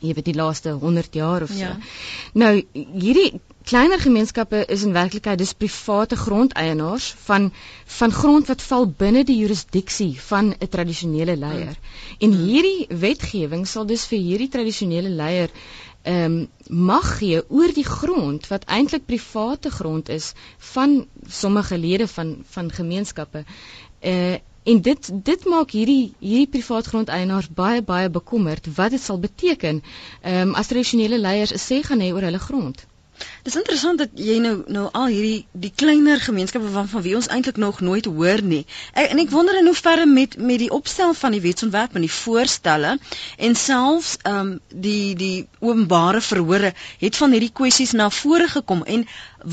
[0.03, 1.63] jy weet die laaste 100 jaar of so.
[1.63, 1.77] Ja.
[2.33, 7.47] Nou hierdie kleiner gemeenskappe is in werklikheid dis private grondeienaars van
[7.97, 11.73] van grond wat val binne die jurisdiksie van 'n tradisionele leier.
[11.73, 12.19] Hmm.
[12.19, 15.49] En hierdie wetgewing sal dus vir hierdie tradisionele leier
[16.05, 16.47] ehm um,
[16.89, 20.33] mag gee oor die grond wat eintlik private grond is
[20.73, 23.45] van sommige lede van van gemeenskappe.
[24.01, 29.19] Uh en dit dit maak hierdie hierdie privaat grondeienaars baie baie bekommerd wat dit sal
[29.19, 29.81] beteken
[30.21, 32.85] ehm um, as tradisionele leiers 'n sê gaan hê oor hulle grond.
[33.47, 37.29] Dis interessant dat jy nou nou al hierdie die kleiner gemeenskappe van van wie ons
[37.35, 38.61] eintlik nog nooit hoor nie.
[38.93, 42.07] Ek, en ek wonder in hoe verre met met die opstel van die wetsontwerp en
[42.07, 42.95] die voorstelle
[43.49, 44.51] en selfs ehm um,
[44.87, 46.73] die die openbare verhore
[47.05, 49.07] het van hierdie kwessies na vore gekom en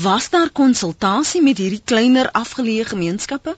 [0.07, 3.55] was daar konsultasie met hierdie kleiner afgeleë gemeenskappe?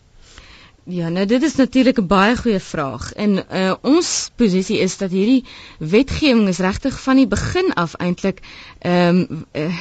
[0.88, 3.14] Ja, nou dit is natuurlik 'n baie goeie vraag.
[3.14, 5.44] En uh ons posisie is dat hierdie
[5.80, 8.40] wetgewing is regtig van die begin af eintlik
[8.80, 9.78] ehm um, uh,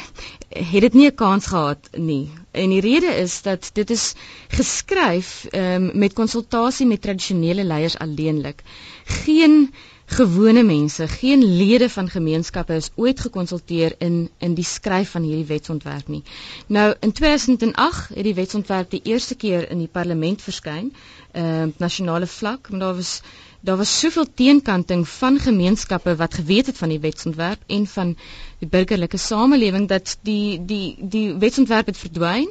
[0.49, 2.31] het dit nie 'n kans gehad nie.
[2.51, 4.15] En die rede is dat dit is
[4.49, 8.63] geskryf ehm um, met konsultasie met tradisionele leiers alleenlik.
[9.05, 9.75] Geen
[10.07, 15.47] gewone mense, geen lede van gemeenskappe is ooit gekonsulteer in in die skryf van hierdie
[15.49, 16.23] wetsontwerp nie.
[16.67, 20.93] Nou in 2008 het die wetsontwerp die eerste keer in die parlement verskyn,
[21.33, 23.21] ehm uh, nasionale vlak, maar daar was
[23.65, 28.17] daar was soveel teenkanting van gemeenskappe wat geweet het van die wetsontwerp en van
[28.59, 32.51] die burgerlike samelewing dat die die die wetsontwerp het verdwyn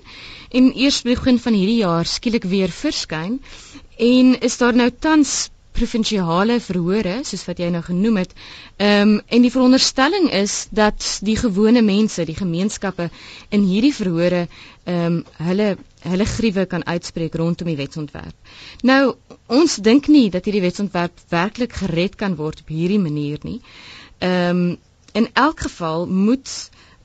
[0.50, 3.42] en eers begin van hierdie jaar skielik weer verskyn
[3.98, 8.33] en is daar nou tans provinsiale verhore soos wat jy nou genoem het.
[8.77, 13.09] Ehm um, en die veronderstelling is dat die gewone mense, die gemeenskappe
[13.49, 14.45] in hierdie verhore
[14.83, 18.36] ehm um, hulle hulle gruwe kan uitspreek rondom die wetsontwerp.
[18.83, 19.15] Nou
[19.47, 23.59] ons dink nie dat hierdie wetsontwerp werklik gered kan word op hierdie manier nie.
[24.19, 24.77] Ehm um,
[25.13, 26.49] in elk geval moet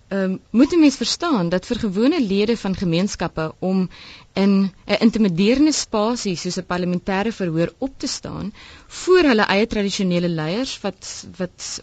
[0.08, 3.88] ehm um, moet 'n mens verstaan dat vir gewone lede van gemeenskappe om
[4.44, 4.52] in
[4.86, 8.52] 'n intimiderende spasie soos 'n parlementêre verhoor op te staan
[9.02, 11.80] voor hulle eie tradisionele leiers wat wat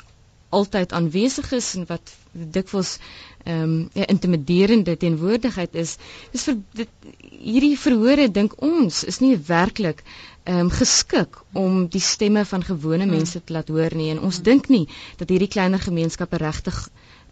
[0.50, 2.14] altyd aanwesig is en wat
[2.58, 2.98] dikwels
[3.46, 5.98] ehm um, 'n intimiderende teenwoordigheid is
[6.32, 6.90] is vir dit,
[7.30, 10.04] hierdie verhore dink ons is nie werklik
[10.44, 13.16] ehm um, geskik om die stemme van gewone hmm.
[13.18, 14.88] mense te laat hoor nie en ons dink nie
[15.18, 16.80] dat hierdie kleiner gemeenskappe regtig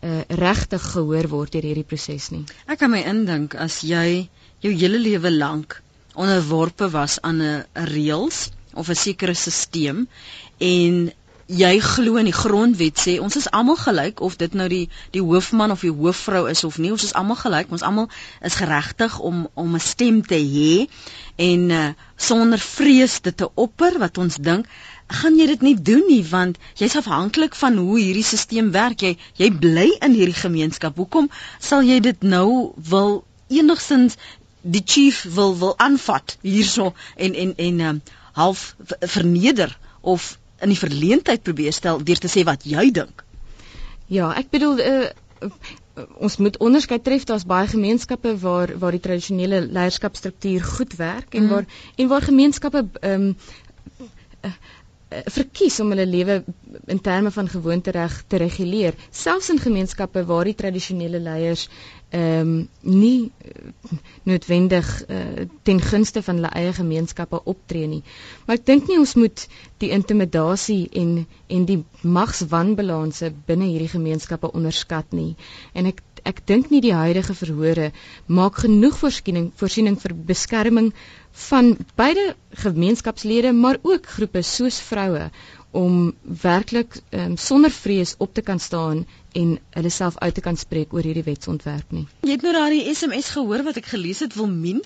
[0.04, 2.44] uh, regtig gehoor word deur hierdie proses nie.
[2.68, 4.30] Ek kan my indink as jy
[4.64, 5.82] jou hele lewe lank
[6.14, 10.06] onderworpe was aan 'n reëls of 'n sekere stelsel
[10.58, 11.12] en
[11.48, 15.22] jy glo in die grondwet sê ons is almal gelyk of dit nou die die
[15.22, 18.10] hoofman of die hoofvrou is of nie ons is almal gelyk ons almal
[18.42, 20.88] is geregtig om om 'n stem te hê
[21.36, 24.66] en uh, sonder vrees dit te opper wat ons dink
[25.08, 29.02] gaan jy dit nie doen nie want jy's afhanklik van hoe hierdie stelsel werk.
[29.02, 30.98] Jy jy bly in hierdie gemeenskap.
[30.98, 34.18] Hoekom sal jy dit nou wil enigsins
[34.64, 38.02] die chief wil wil aanvat hierso en en en um,
[38.34, 43.24] half verneder of in die verleentheid probeer stel deur te sê wat jy dink
[44.08, 45.10] ja ek bedoel uh,
[46.18, 51.44] ons moet onderskeid tref daar's baie gemeenskappe waar waar die tradisionele leierskapstruktuur goed werk en
[51.44, 51.50] mm.
[51.50, 53.28] waar en waar gemeenskappe um,
[54.48, 54.54] uh,
[55.36, 56.44] verkies om hulle lewe
[56.96, 61.68] in terme van gewoontereg te reguleer selfs in gemeenskappe waar die tradisionele leiers
[62.14, 63.72] ehm um, nie uh,
[64.30, 68.04] noodwendig uh, ten gunste van hulle eie gemeenskappe optree nie.
[68.46, 69.48] Maar ek dink nie ons moet
[69.82, 71.16] die intimidasie en
[71.48, 75.34] en die magswanbalanse binne hierdie gemeenskappe onderskat nie.
[75.74, 77.90] En ek ek dink nie die huidige verhore
[78.28, 80.94] maak genoeg voorsiening voorsiening vir beskerming
[81.50, 85.26] van beide gemeenskapslede maar ook groepe soos vroue
[85.74, 90.58] om werklik um, sonder vrees op te kan staan en hulle self uit te kan
[90.62, 92.04] spreek oor hierdie wetsontwerp nie.
[92.22, 94.84] Jy het nou daai SMS gehoor wat ek gelees het Wilmien.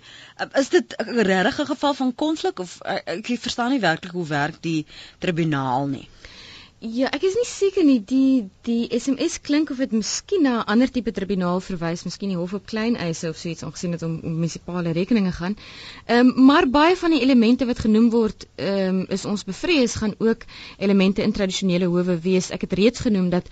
[0.62, 4.86] Is dit 'n regte geval van konflik of ek verstaan nie werklik hoe werk die
[5.20, 6.08] tribunaal nie?
[6.78, 10.68] Ja, ek is nie seker nie die die SMS klink of dit miskien na 'n
[10.74, 14.04] ander tipe tribunaal verwys, miskien die hof op klein eise of so iets aangesien dit
[14.06, 15.58] om, om munisipale rekeninge gaan.
[16.06, 19.96] Ehm um, maar baie van die elemente wat genoem word, ehm um, is ons bevrees
[19.96, 20.46] gaan ook
[20.78, 22.52] elemente in tradisionele howe wees.
[22.52, 23.50] Ek het reeds genoem dat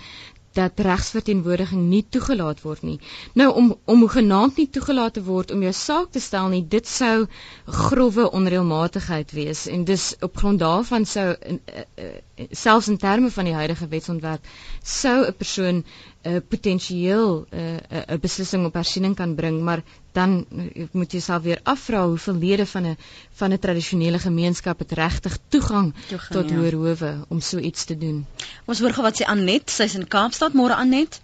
[0.56, 2.98] dat regsverteenwoordiging nie toegelaat word nie.
[3.34, 6.88] Nou om om genaamd nie toegelaat te word om jou saak te stel nie, dit
[6.88, 7.28] sou
[7.66, 13.32] grove onreëlmatigheid wees en dus op grond daarvan sou in, uh, uh, selfs in terme
[13.32, 14.48] van die huidige wetsontwerp
[14.84, 19.84] sou 'n persoon uh, potensieel 'n uh, 'n uh, beslissing op hersiening kan bring, maar
[20.16, 22.98] dan uh, moet jy self weer afvra hoeveel lede van 'n
[23.42, 26.56] van 'n tradisionele gemeenskap het regtig toegang, toegang tot ja.
[26.56, 28.26] hoër howe om so iets te doen.
[28.66, 31.22] Ons hoor gou wat sê Anet, sy's in Kaapstad, môre Anet.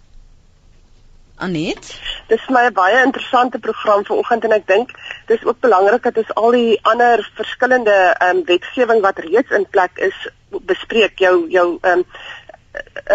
[1.36, 2.00] Anet.
[2.28, 4.90] Dis my baie interessante program vanoggend en ek dink
[5.26, 9.66] dis ook belangrik dat ons al die ander verskillende ehm um, wetgewing wat reeds in
[9.70, 12.04] plek is bespreek jou jou ehm um,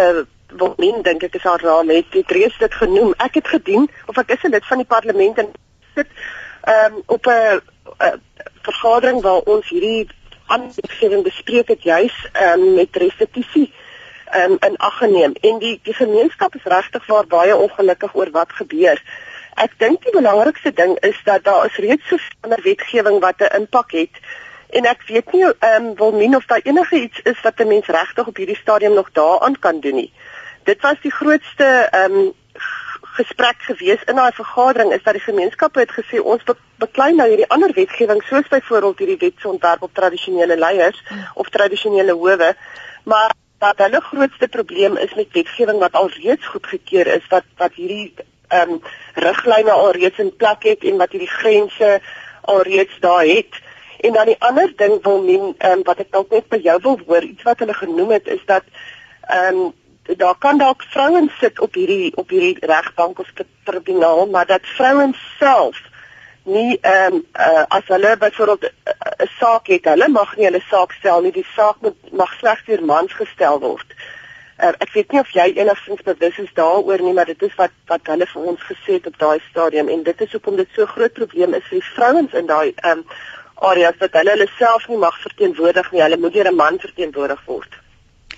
[0.02, 0.26] uh,
[0.58, 3.14] wat min dink ek is haar raam het dit reeds dit genoem.
[3.24, 5.52] Ek het gedien of ek is 'n lid van die parlement en
[5.98, 6.08] sit
[6.68, 7.62] ehm um, op 'n
[8.62, 10.08] vergadering waar ons hierdie
[10.48, 13.74] aanbeveling bespreek het juis ehm um, met restituisie
[14.32, 15.34] ehm um, in ag geneem.
[15.42, 19.02] En die die gemeenskap is regtig baie ongelukkig oor wat gebeur.
[19.56, 23.56] Ek dink die belangrikste ding is dat daar is reeds so 'n wetgewing wat 'n
[23.62, 24.16] impak het.
[24.70, 27.68] En ek weet nie ehm um, wil min of daar enige iets is wat 'n
[27.68, 30.14] mens regtig op hierdie stadium nog daaraan kan doen nie.
[30.64, 32.34] Dit was die grootste ehm um,
[33.18, 37.28] gesprek gewees in daai vergadering is dat die gemeenskappe het gesê ons be beklei nou
[37.30, 41.04] hierdie ander wetgewing soos byvoorbeeld hierdie wetsontwerp op tradisionele leiers
[41.34, 42.54] of tradisionele howe
[43.04, 48.14] maar dat hulle grootste probleem is met wetgewing wat alreeds goedgekeur is wat wat hierdie
[48.48, 48.82] ehm um,
[49.14, 52.00] riglyne alreeds in plek het en wat hierdie grense
[52.42, 53.60] alreeds daar het.
[54.00, 56.78] En dan die ander ding wil men ehm um, wat ek dalk net by jou
[56.86, 58.64] wil hoor iets wat hulle genoem het is dat
[59.28, 59.74] ehm um,
[60.16, 63.28] daar kan dalk vrouens sit op hierdie op hierdie regbank of
[63.64, 65.82] tribunaal, maar dat vrouens self
[66.44, 70.46] nie ehm um, uh, as hulle byvoorbeeld eh, 'n uh, saak het, hulle mag nie
[70.46, 71.32] hulle saak stel nie.
[71.32, 73.90] Die saak moet mag slegs deur mans gestel word.
[74.58, 77.74] Uh, ek weet nie of jy enigstens bewus is daaroor nie, maar dit is wat
[77.88, 80.86] wat hulle vir ons gesê het op daai stadium en dit is hoekom dit so
[80.86, 83.04] groot probleem is vir die vrouens in daai ehm um,
[83.56, 86.02] areas dat hulle hulle self nie mag verteenwoordig nie.
[86.02, 87.78] Hulle moet deur 'n man verteenwoordig word.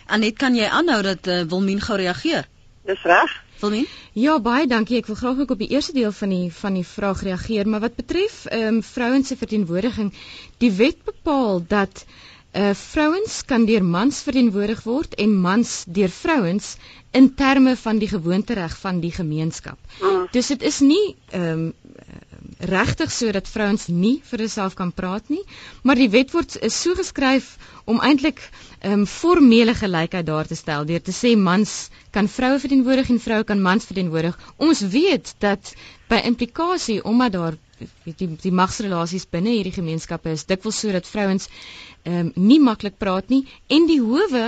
[0.10, 2.48] Anet, kan jy aanhou dat uh, Wilmien gou reageer?
[2.90, 3.36] Dis reg.
[3.60, 3.86] Wilmien?
[4.18, 4.98] Ja, baie dankie.
[4.98, 7.84] Ek wil graag ook op die eerste deel van die van die vraag reageer, maar
[7.86, 10.14] wat betref ehm um, vrouens se verteenwoordiging,
[10.64, 12.06] die wet bepaal dat
[12.58, 16.76] uh vrouens kan deur mans verteenwoordig word en mans deur vrouens
[17.12, 19.78] in terme van die gewoontereg van die gemeenskap.
[20.02, 20.28] Mm.
[20.32, 21.74] Dus dit is nie ehm um,
[22.60, 25.44] regtig so dat vrouens nie vir hulself kan praat nie,
[25.84, 28.42] maar die wet word is so geskryf om eintlik
[28.84, 33.44] um, formele gelykheid daar te stel deur te sê mans kan vroue verteenwoordig en vroue
[33.44, 34.38] kan mans verteenwoordig.
[34.58, 35.74] Ons weet dat
[36.10, 37.58] by implikasie omdat daar
[38.20, 41.48] die die magsrelasies binne hierdie gemeenskappe is dikwels sodat vrouens
[42.10, 43.42] um, nie maklik praat nie
[43.76, 44.46] en die howe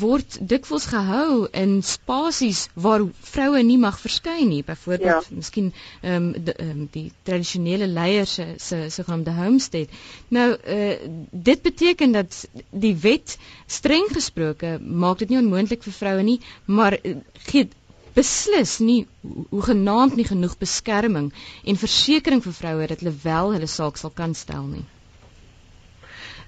[0.00, 5.36] word dikwels gehou in spasies waar vroue nie mag verskyn nie byvoorbeeld ja.
[5.38, 9.96] miskien ehm um, um, die tradisionele leiers se se sogenaamde homestead
[10.38, 10.92] nou uh,
[11.50, 13.38] dit beteken dat die wet
[13.78, 17.16] streng gesproke maak dit nie onmoontlik vir vroue nie maar uh,
[17.50, 17.68] gee
[18.16, 19.00] beslis nie
[19.52, 21.32] hoe genaamd nie genoeg beskerming
[21.64, 24.84] en versekering vir vroue dat hulle wel hulle saak sal kan stel nie.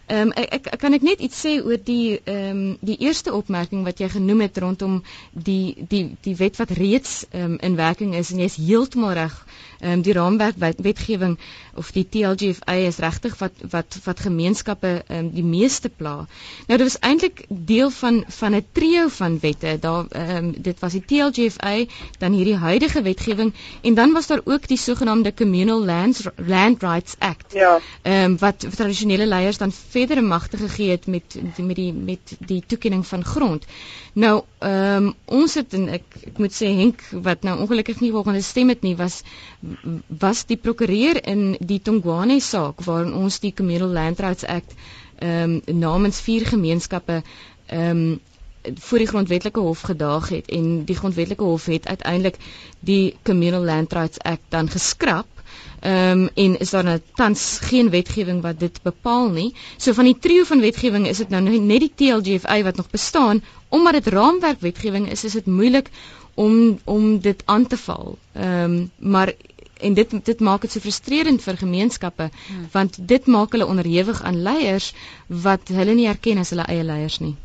[0.09, 3.33] Ehm um, ek, ek kan ek net iets sê oor die ehm um, die eerste
[3.37, 5.01] opmerking wat jy genoem het rondom
[5.33, 9.37] die die die wet wat reeds ehm um, in werking is en jy's heeltemal reg.
[9.45, 11.39] Ehm um, die raamwerk wet, wetgewing
[11.79, 16.14] of die TLGFA is regtig wat wat wat gemeenskappe um, die meeste pla.
[16.66, 19.76] Nou dit was eintlik deel van van 'n trio van wette.
[19.81, 21.85] Daar um, dit was die TLGFA,
[22.18, 27.14] dan hierdie huidige wetgewing en dan was daar ook die sogenaamde Communal Lands Land Rights
[27.18, 27.53] Act.
[27.53, 27.81] Ja.
[28.03, 32.62] Ehm um, wat tradisionele leiers dan verdere magte gegee het met met die met die
[32.66, 33.64] toekenning van grond.
[34.12, 38.11] Nou, ehm um, ons het en ek ek moet sê Henk wat nou ongelukkig nie
[38.11, 39.22] volgens stem het nie was
[40.25, 44.75] was die prokureur in die Tongwane saak waarin ons die Communal Land Rights Act
[45.19, 47.23] ehm um, namens vier gemeenskappe
[47.66, 48.21] ehm um,
[48.85, 52.37] voor die grondwetlike hof gedaag het en die grondwetlike hof het uiteindelik
[52.81, 55.39] die Communal Land Rights Act dan geskraap
[55.81, 59.55] Ehm um, en is daar nou tans geen wetgewing wat dit bepaal nie.
[59.77, 63.43] So van die trio van wetgewing is dit nou net die TLGFA wat nog bestaan,
[63.69, 65.91] omdat dit raamwerk wetgewing is, is dit moeilik
[66.35, 68.19] om om dit aan te val.
[68.33, 69.33] Ehm um, maar
[69.81, 72.68] en dit dit maak dit so frustrerend vir gemeenskappe hmm.
[72.72, 74.95] want dit maak hulle onderhewig aan leiers
[75.26, 77.37] wat hulle nie erken as hulle eie leiers nie.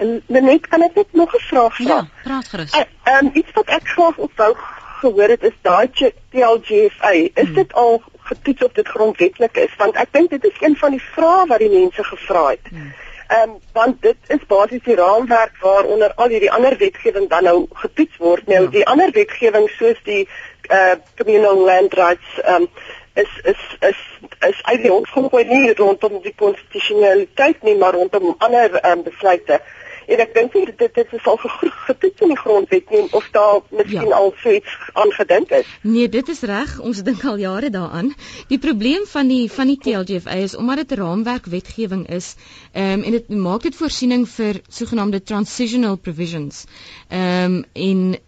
[0.00, 1.96] En net kan ek net nog 'n vraag vra?
[1.96, 2.72] Ja, praat gerus.
[2.72, 4.56] Eh, ehm um, iets wat ek graag opwou
[5.00, 5.88] gehoor het is daai
[6.30, 7.54] TLGFA, is hmm.
[7.54, 9.76] dit al getoets of dit grondwetlik is?
[9.76, 12.68] Want ek dink dit is een van die vrae wat die mense gevra het.
[12.68, 12.92] Hmm.
[13.30, 17.66] Ehm um, want dit is basies die raamwerk waaronder al hierdie ander wetgewing dan nou
[17.82, 18.46] getoets word.
[18.46, 18.70] Nou ja.
[18.70, 20.24] die ander wetgewing soos die
[20.70, 22.68] uh communal land rights ehm um,
[23.22, 24.00] is is is
[24.48, 29.60] is eintlik ook nie rondom die konstitusionaliteit nie, maar rondom ander ehm um, besluite.
[30.10, 33.60] En ek dink dit dit, dit is al getoets in die grondwet nie of daar
[33.68, 34.16] miskien ja.
[34.16, 35.68] al iets aangedink is.
[35.86, 36.72] Nee, dit is reg.
[36.82, 38.10] Ons dink al jare daaraan.
[38.50, 42.34] Die probleem van die van die TLGFA is omdat dit 'n raamwerk wetgewing is,
[42.72, 46.64] ehm um, en dit maak dit voorsiening vir sogenaamde transitional provisions.
[47.08, 48.18] Ehm um, en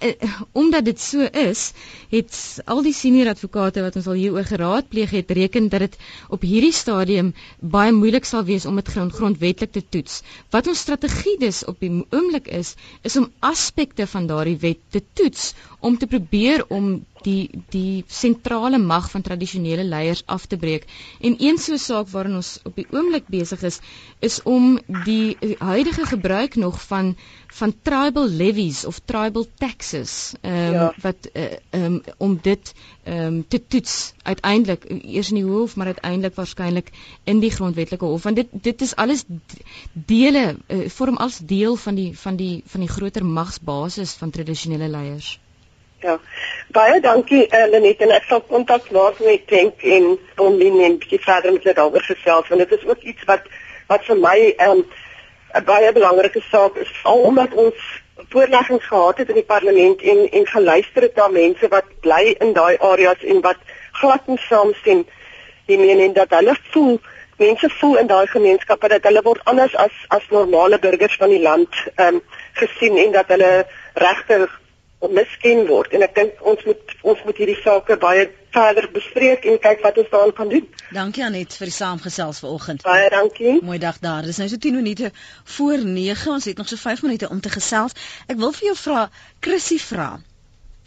[0.00, 1.72] uh, omdat dit so is,
[2.12, 5.96] het al die senior advokate wat ons al hieroor geraadpleeg het, reken dat dit
[6.28, 10.22] op hierdie stadium baie moeilik sal wees om dit grond, grondwetlik te toets.
[10.54, 15.02] Wat ons strategie dus op die oomblik is, is om aspekte van daardie wet te
[15.12, 20.84] toets om te probeer om die die sentrale mag van tradisionele leiers af te breek.
[21.20, 23.78] En een so 'n saak waarin ons op die oomblik besig is,
[24.20, 27.16] is om die huidige gebruik nog van
[27.58, 30.92] van tribal levies of tribal taxes, ehm um, ja.
[31.02, 32.72] wat ehm uh, um, om dit
[33.04, 36.90] ehm um, te toets uiteindelik eers in die hof maar uiteindelik waarskynlik
[37.24, 39.24] in die grondwetlike hof want dit dit is alles
[39.92, 44.88] dele uh, vorm as deel van die van die van die groter magsbasis van tradisionele
[44.88, 45.38] leiers.
[46.00, 46.18] Ja.
[46.70, 51.18] Baie dankie uh, Lenet en ek sal kontak maak met Tank en Bonlin en bietjie
[51.24, 53.48] verder met hulle daaroor gesels want dit is ook iets wat
[53.88, 54.84] wat vir my ehm, 'n
[55.58, 57.74] um, baie belangrike saak is al omdat ons
[58.28, 62.52] voorleggings gehad het in die parlement en en geluister het na mense wat bly in
[62.52, 63.56] daai areas en wat
[63.92, 65.06] glad nie saamstem
[65.66, 66.98] hiermee en dat hulle voel
[67.38, 71.42] mense voel in daai gemeenskappe dat hulle word anders as as normale burgers van die
[71.42, 74.60] land ehm um, gesien en dat hulle regtig
[75.06, 75.92] misken word.
[75.94, 79.98] En ek dink ons moet ons moet hierdie sake baie verder bespreek en kyk wat
[79.98, 80.68] ons daaraan kan doen.
[80.94, 82.82] Dankie Anet vir die saamgesels vanoggend.
[82.86, 83.58] Baie dankie.
[83.64, 84.22] Mooi dag daar.
[84.22, 85.12] Dis nou so 10 minute
[85.56, 86.32] voor 9.
[86.32, 87.96] Ons het nog so 5 minute om te gesels.
[88.26, 90.10] Ek wil vir jou vra, Chrissy vra.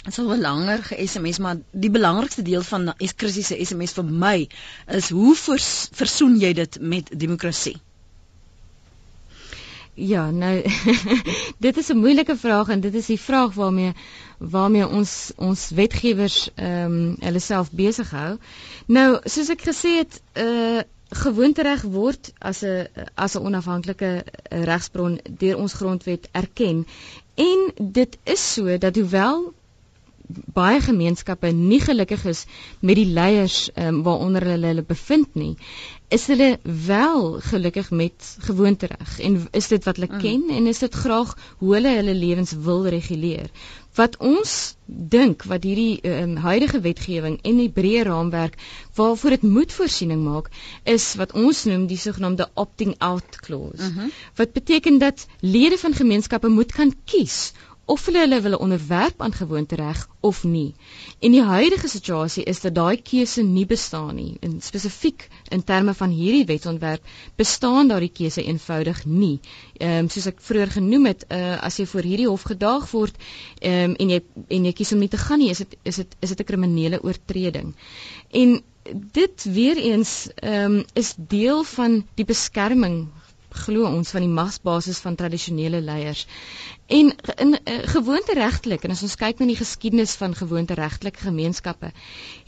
[0.01, 4.47] Dit sou 'n langer ge-SMS, maar die belangrikste deel van Chrissy se SMS vir my
[4.87, 7.77] is hoe versoen jy dit met demokrasie?
[9.93, 10.61] Ja, nou
[11.65, 13.93] dit is 'n moeilike vraag en dit is die vraag waarmee
[14.37, 18.37] waarmee ons ons wetgewers ehm um, hulle self besig hou.
[18.87, 20.81] Nou, soos ek gesê het, uh
[21.11, 26.87] gewoontereg word as 'n as 'n onafhanklike regsbron deur ons grondwet erken
[27.35, 29.53] en dit is so dat hoewel
[30.53, 32.45] baie gemeenskappe nie gelukkig is
[32.79, 35.55] met die leiers um, waaronder hulle hulle bevind nie
[36.11, 40.23] is hulle wel gelukkig met gewoontereg en is dit wat hulle mm.
[40.23, 43.47] ken en is dit graag hoe hulle hulle lewens wil reguleer
[43.95, 44.51] wat ons
[44.85, 48.55] dink wat hierdie um, huidige wetgewing en die breë raamwerk
[48.99, 50.51] waarvoor dit moet voorsiening maak
[50.95, 54.13] is wat ons noem die sogenaamde opting out clause mm -hmm.
[54.39, 57.53] wat beteken dat lede van gemeenskappe moet kan kies
[57.91, 60.73] of hulle hulle wil onderwerp aan gewoontereg of nie.
[61.19, 64.37] En die huidige situasie is dat daai keuse nie bestaan nie.
[64.39, 67.07] En spesifiek in terme van hierdie wetsontwerp
[67.41, 69.39] bestaan daardie keuse eenvoudig nie.
[69.79, 73.17] Ehm um, soos ek vroeër genoem het, uh, as jy voor hierdie hof gedaag word
[73.59, 76.03] ehm um, en jy en jy kies om nie te gaan nie, is dit is
[76.03, 77.73] dit is dit 'n kriminele oortreding.
[78.31, 78.61] En
[79.19, 83.09] dit weer eens ehm um, is deel van die beskerming
[83.63, 86.25] glo ons van die magsbasis van tradisionele leiers.
[86.87, 87.11] En
[87.45, 91.91] in uh, gewoonte regtelik en as ons kyk na die geskiedenis van gewoonte regtelike gemeenskappe,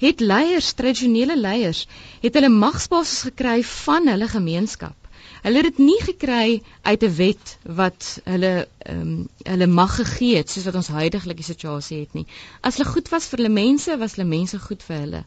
[0.03, 1.85] het leiers, tradisionele leiers,
[2.23, 4.95] het hulle magsbasis gekry van hulle gemeenskap.
[5.43, 10.37] Hulle het dit nie gekry uit 'n wet wat hulle ehm um, hulle mag gegee
[10.37, 12.25] het soos wat ons huidigelike situasie het nie.
[12.61, 15.23] As hulle goed was vir hulle mense, was hulle mense goed vir hulle.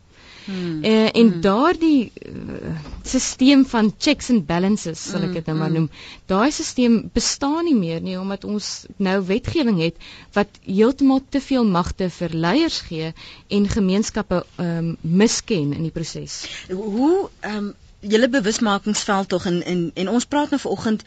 [0.47, 0.85] Hmm.
[0.85, 1.41] Uh, en hmm.
[1.41, 5.87] daardie uh, eh, stelsel van checks and balances sal ek dit nou maar hmm.
[5.87, 5.89] noem.
[6.31, 8.69] Daai stelsel bestaan nie meer nie omdat ons
[9.03, 9.99] nou wetgewing het
[10.39, 13.11] wat heeltemal te veel magte vir leiers gee
[13.59, 16.45] en gemeenskappe um, misken in die proses.
[16.71, 17.75] Hoe ehm um,
[18.07, 21.03] julle bewusmakingsveld tog en en en ons praat nou vanoggend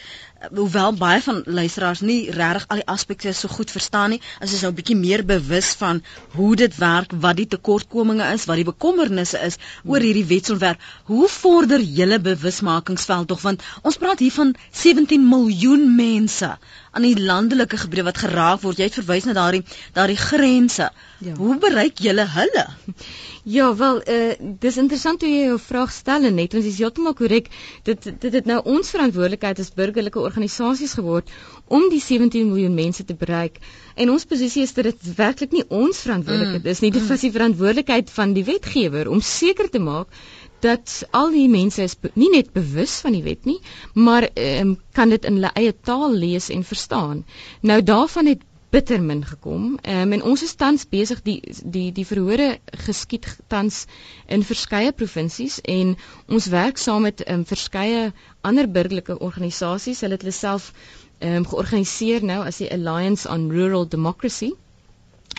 [0.48, 4.62] hoewel baie van luisteraars nie regtig al die aspekte so goed verstaan nie, as ons
[4.64, 6.02] nou 'n bietjie meer bewus van
[6.36, 10.80] hoe dit werk, wat die tekortkominge is, wat die bekommernisse is oor hierdie wetsontwerp.
[11.04, 16.58] Hoe vorder julle bewusmakingsveld tog want ons praat hier van 17 miljoen mense
[16.92, 18.80] aan die landelike gebiede wat geraak word.
[18.80, 19.64] Jy het verwys na daardie
[19.94, 20.90] daardie grense.
[21.20, 21.34] Ja.
[21.36, 22.66] Hoe bereik julle hulle?
[23.44, 27.16] Ja, wel, uh, dis interessant hoe jy jou vraag stel net, want dit is heeltemal
[27.18, 27.48] korrek.
[27.88, 31.30] Dit dit het nou ons verantwoordelikheid as burgerlike organisasies geword
[31.68, 33.60] om die 17 miljoen mense te bereik.
[33.96, 36.74] En ons posisie is dat dit werklik nie ons verantwoordelikheid mm.
[36.74, 37.16] is nie, dit mm.
[37.18, 40.14] is die verantwoordelikheid van die wetgewer om seker te maak
[40.64, 43.60] dat al die mense is nie net bewus van die wet nie,
[43.96, 47.24] maar um, kan dit in hulle eie taal lees en verstaan.
[47.64, 49.78] Nou daarvan het bitter min gekom.
[49.82, 51.40] Ehm um, en ons is tans besig die
[51.76, 52.50] die die verhore
[52.86, 53.86] geskied tans
[54.28, 55.96] in verskeie provinsies en
[56.28, 58.12] ons werk saam met ehm um, verskeie
[58.42, 60.02] ander burgerlike organisasies.
[60.02, 60.72] Hulle het hulle self
[61.20, 64.54] ehm um, georganiseer nou as die Alliance on Rural Democracy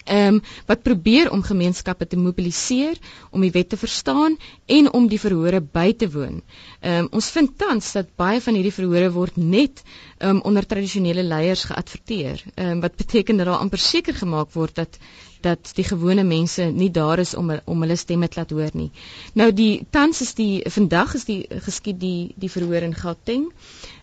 [0.05, 2.99] ehm um, wat probeer om gemeenskappe te mobiliseer
[3.31, 4.37] om die wet te verstaan
[4.67, 6.43] en om die verhore by te woon.
[6.81, 9.83] Ehm um, ons vind tans dat baie van hierdie verhore word net
[10.19, 12.45] um, onder tradisionele leiers geadverteer.
[12.55, 14.99] Ehm um, wat beteken dat daar amper seker gemaak word dat
[15.41, 18.91] dat die gewone mense nie daar is om om hulle stemme te laat hoor nie.
[19.35, 23.49] Nou die tans is die vandag is die geskied die die verhoor in Gauteng.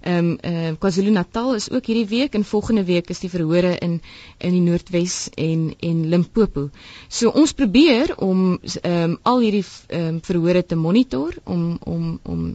[0.07, 3.97] Ehm um, uh, KwaZulu-Natal is ook hierdie week en volgende week is die verhore in
[4.37, 6.69] in die Noordwes en en Limpopo.
[7.07, 12.19] So ons probeer om ehm um, al hierdie ehm um, verhore te monitor om om
[12.23, 12.45] om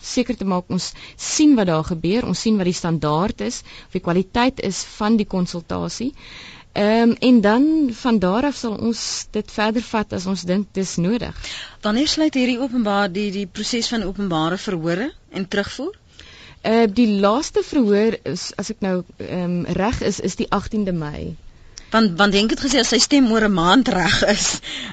[0.00, 3.96] seker te maak ons sien wat daar gebeur, ons sien wat die standaard is, of
[3.98, 6.12] die kwaliteit is van die konsultasie.
[6.74, 10.72] Ehm um, en dan van daar af sal ons dit verder vat as ons dink
[10.74, 11.36] dis nodig.
[11.84, 15.94] Wanneer sluit hierdie openbaar die die proses van openbare verhore en terugvoer?
[16.64, 20.94] Uh die laaste verhoor is as ek nou ehm um, reg is is die 18de
[20.96, 21.34] Mei.
[21.94, 24.46] Want want denk het gesê as sy stem oor 'n maand reg is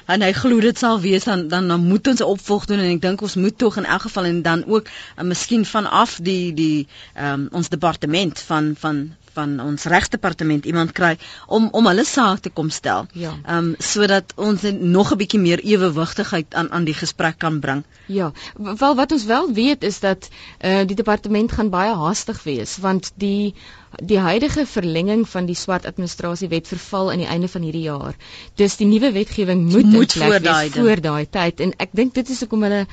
[0.06, 3.00] en hy glo dit sal wees dan dan, dan moet ons opvolg doen en ek
[3.02, 6.86] dink ons moet tog in elk geval en dan ook uh, miskien vanaf die die
[7.16, 9.02] um, ons departement van van
[9.36, 11.16] van ons regsdepartement iemand kry
[11.46, 13.06] om om hulle saak te kom stel.
[13.12, 13.34] Ja.
[13.44, 17.84] Ehm um, sodat ons nog 'n bietjie meer ewewigtigheid aan aan die gesprek kan bring.
[18.06, 18.32] Ja.
[18.56, 20.28] Wel wat ons wel weet is dat
[20.58, 23.54] eh uh, die departement gaan baie haastig wees want die
[24.00, 28.14] die huidige verlenging van die swart administrasie wet verval aan die einde van hierdie jaar.
[28.54, 32.28] Dus die nuwe wetgewing moet, moet voor daai voor daai tyd en ek dink dit
[32.28, 32.86] is hoekom hulle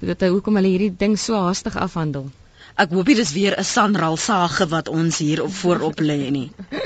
[0.00, 2.30] dat hoekom hulle hierdie ding so haastig afhandel.
[2.76, 6.50] Ek hoop dit is weer 'n Sanral sage wat ons hier op voorop lê nie.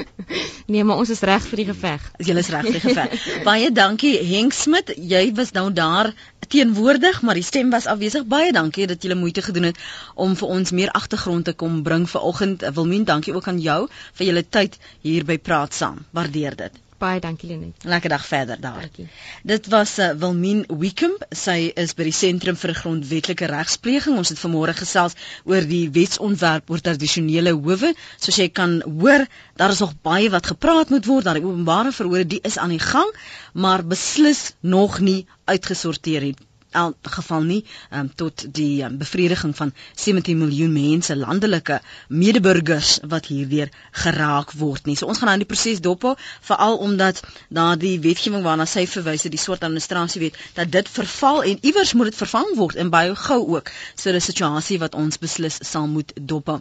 [0.70, 2.02] Nee, maar ons is reg vir die geveg.
[2.22, 3.14] Jy is reg vir die geveg.
[3.48, 4.92] Baie dankie Henk Smit.
[5.12, 6.12] Jy was nou daar
[6.46, 8.28] teenwoordig, maar die stem was afwesig.
[8.30, 9.80] Baie dankie dat jy moeite gedoen het
[10.14, 12.62] om vir ons meer agtergrond te kom bring vanoggend.
[12.74, 13.80] Wilmien, dankie ook aan jou
[14.14, 16.04] vir julle tyd hier by Praat Saam.
[16.14, 16.78] Waardeer dit.
[17.00, 17.84] Baie dankie Lenet.
[17.88, 18.80] Lekker dag verder daar.
[18.80, 19.06] Dankie.
[19.42, 21.22] Dit was uh, Wilmien Weekamp.
[21.32, 24.18] Sy is by die Sentrum vir Grondwetlike Regspleging.
[24.20, 25.16] Ons het vanmôre gesels
[25.48, 27.94] oor die wetsontwerp oor tradisionele howe.
[28.20, 29.24] Soos jy kan hoor,
[29.56, 31.24] daar is nog baie wat gepraat moet word.
[31.24, 33.08] Daar die openbare verhore, die is aan die gang,
[33.56, 36.36] maar beslis nog nie uitgesorteer nie
[36.70, 43.26] elk geval nie um, tot die um, bevrediging van 17 miljoen mense landelike medeburgers wat
[43.26, 44.96] hierdeur geraak word nie.
[44.96, 46.14] So ons gaan nou in die proses dophou
[46.46, 51.42] veral omdat daardie wetgewing waarna sy verwys het, die soort administrasie wet, dat dit verval
[51.42, 53.70] en iewers moet dit vervang word en baie gou ook.
[53.94, 56.60] So 'n situasie wat ons beslis sal moet dophou.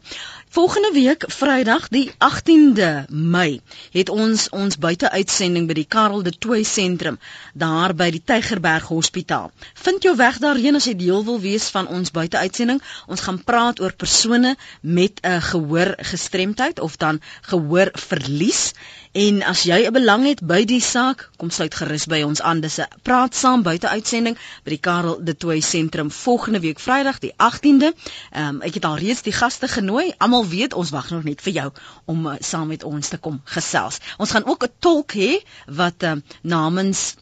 [0.50, 6.64] Volgende week Vrydag die 18de Mei het ons ons buiteuitsending by die Karel de Tooy
[6.64, 7.20] sentrum
[7.54, 9.52] daar by die Tygerberg Hospitaal.
[9.74, 12.78] Vind vind jou weg daarheen as jy deel wil wees van ons buiteuitsending.
[13.12, 17.20] Ons gaan praat oor persone met 'n gehoor gestremdheid of dan
[17.50, 18.72] gehoor verlies.
[19.12, 22.62] En as jy 'n belang het by die saak, kom sluit gerus by ons aan.
[22.62, 27.34] Dis 'n praat saam buiteuitsending by die Karel de Tooy sentrum volgende week Vrydag die
[27.36, 27.94] 18de.
[28.32, 30.14] Ehm um, ek het al reeds die gaste genooi.
[30.18, 31.72] Almal weet ons wag nog net vir jou
[32.06, 34.00] om uh, saam met ons te kom gesels.
[34.18, 37.16] Ons gaan ook 'n tolk hê wat uh, namens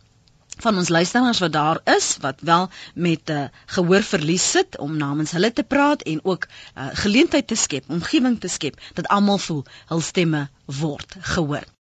[0.65, 5.31] van ons luisteraars wat daar is wat wel met 'n uh, gehoorverlies sit om namens
[5.31, 9.63] hulle te praat en ook uh, geleentheid te skep, omgewing te skep dat almal voel
[9.87, 11.67] hul stemme word gehoor.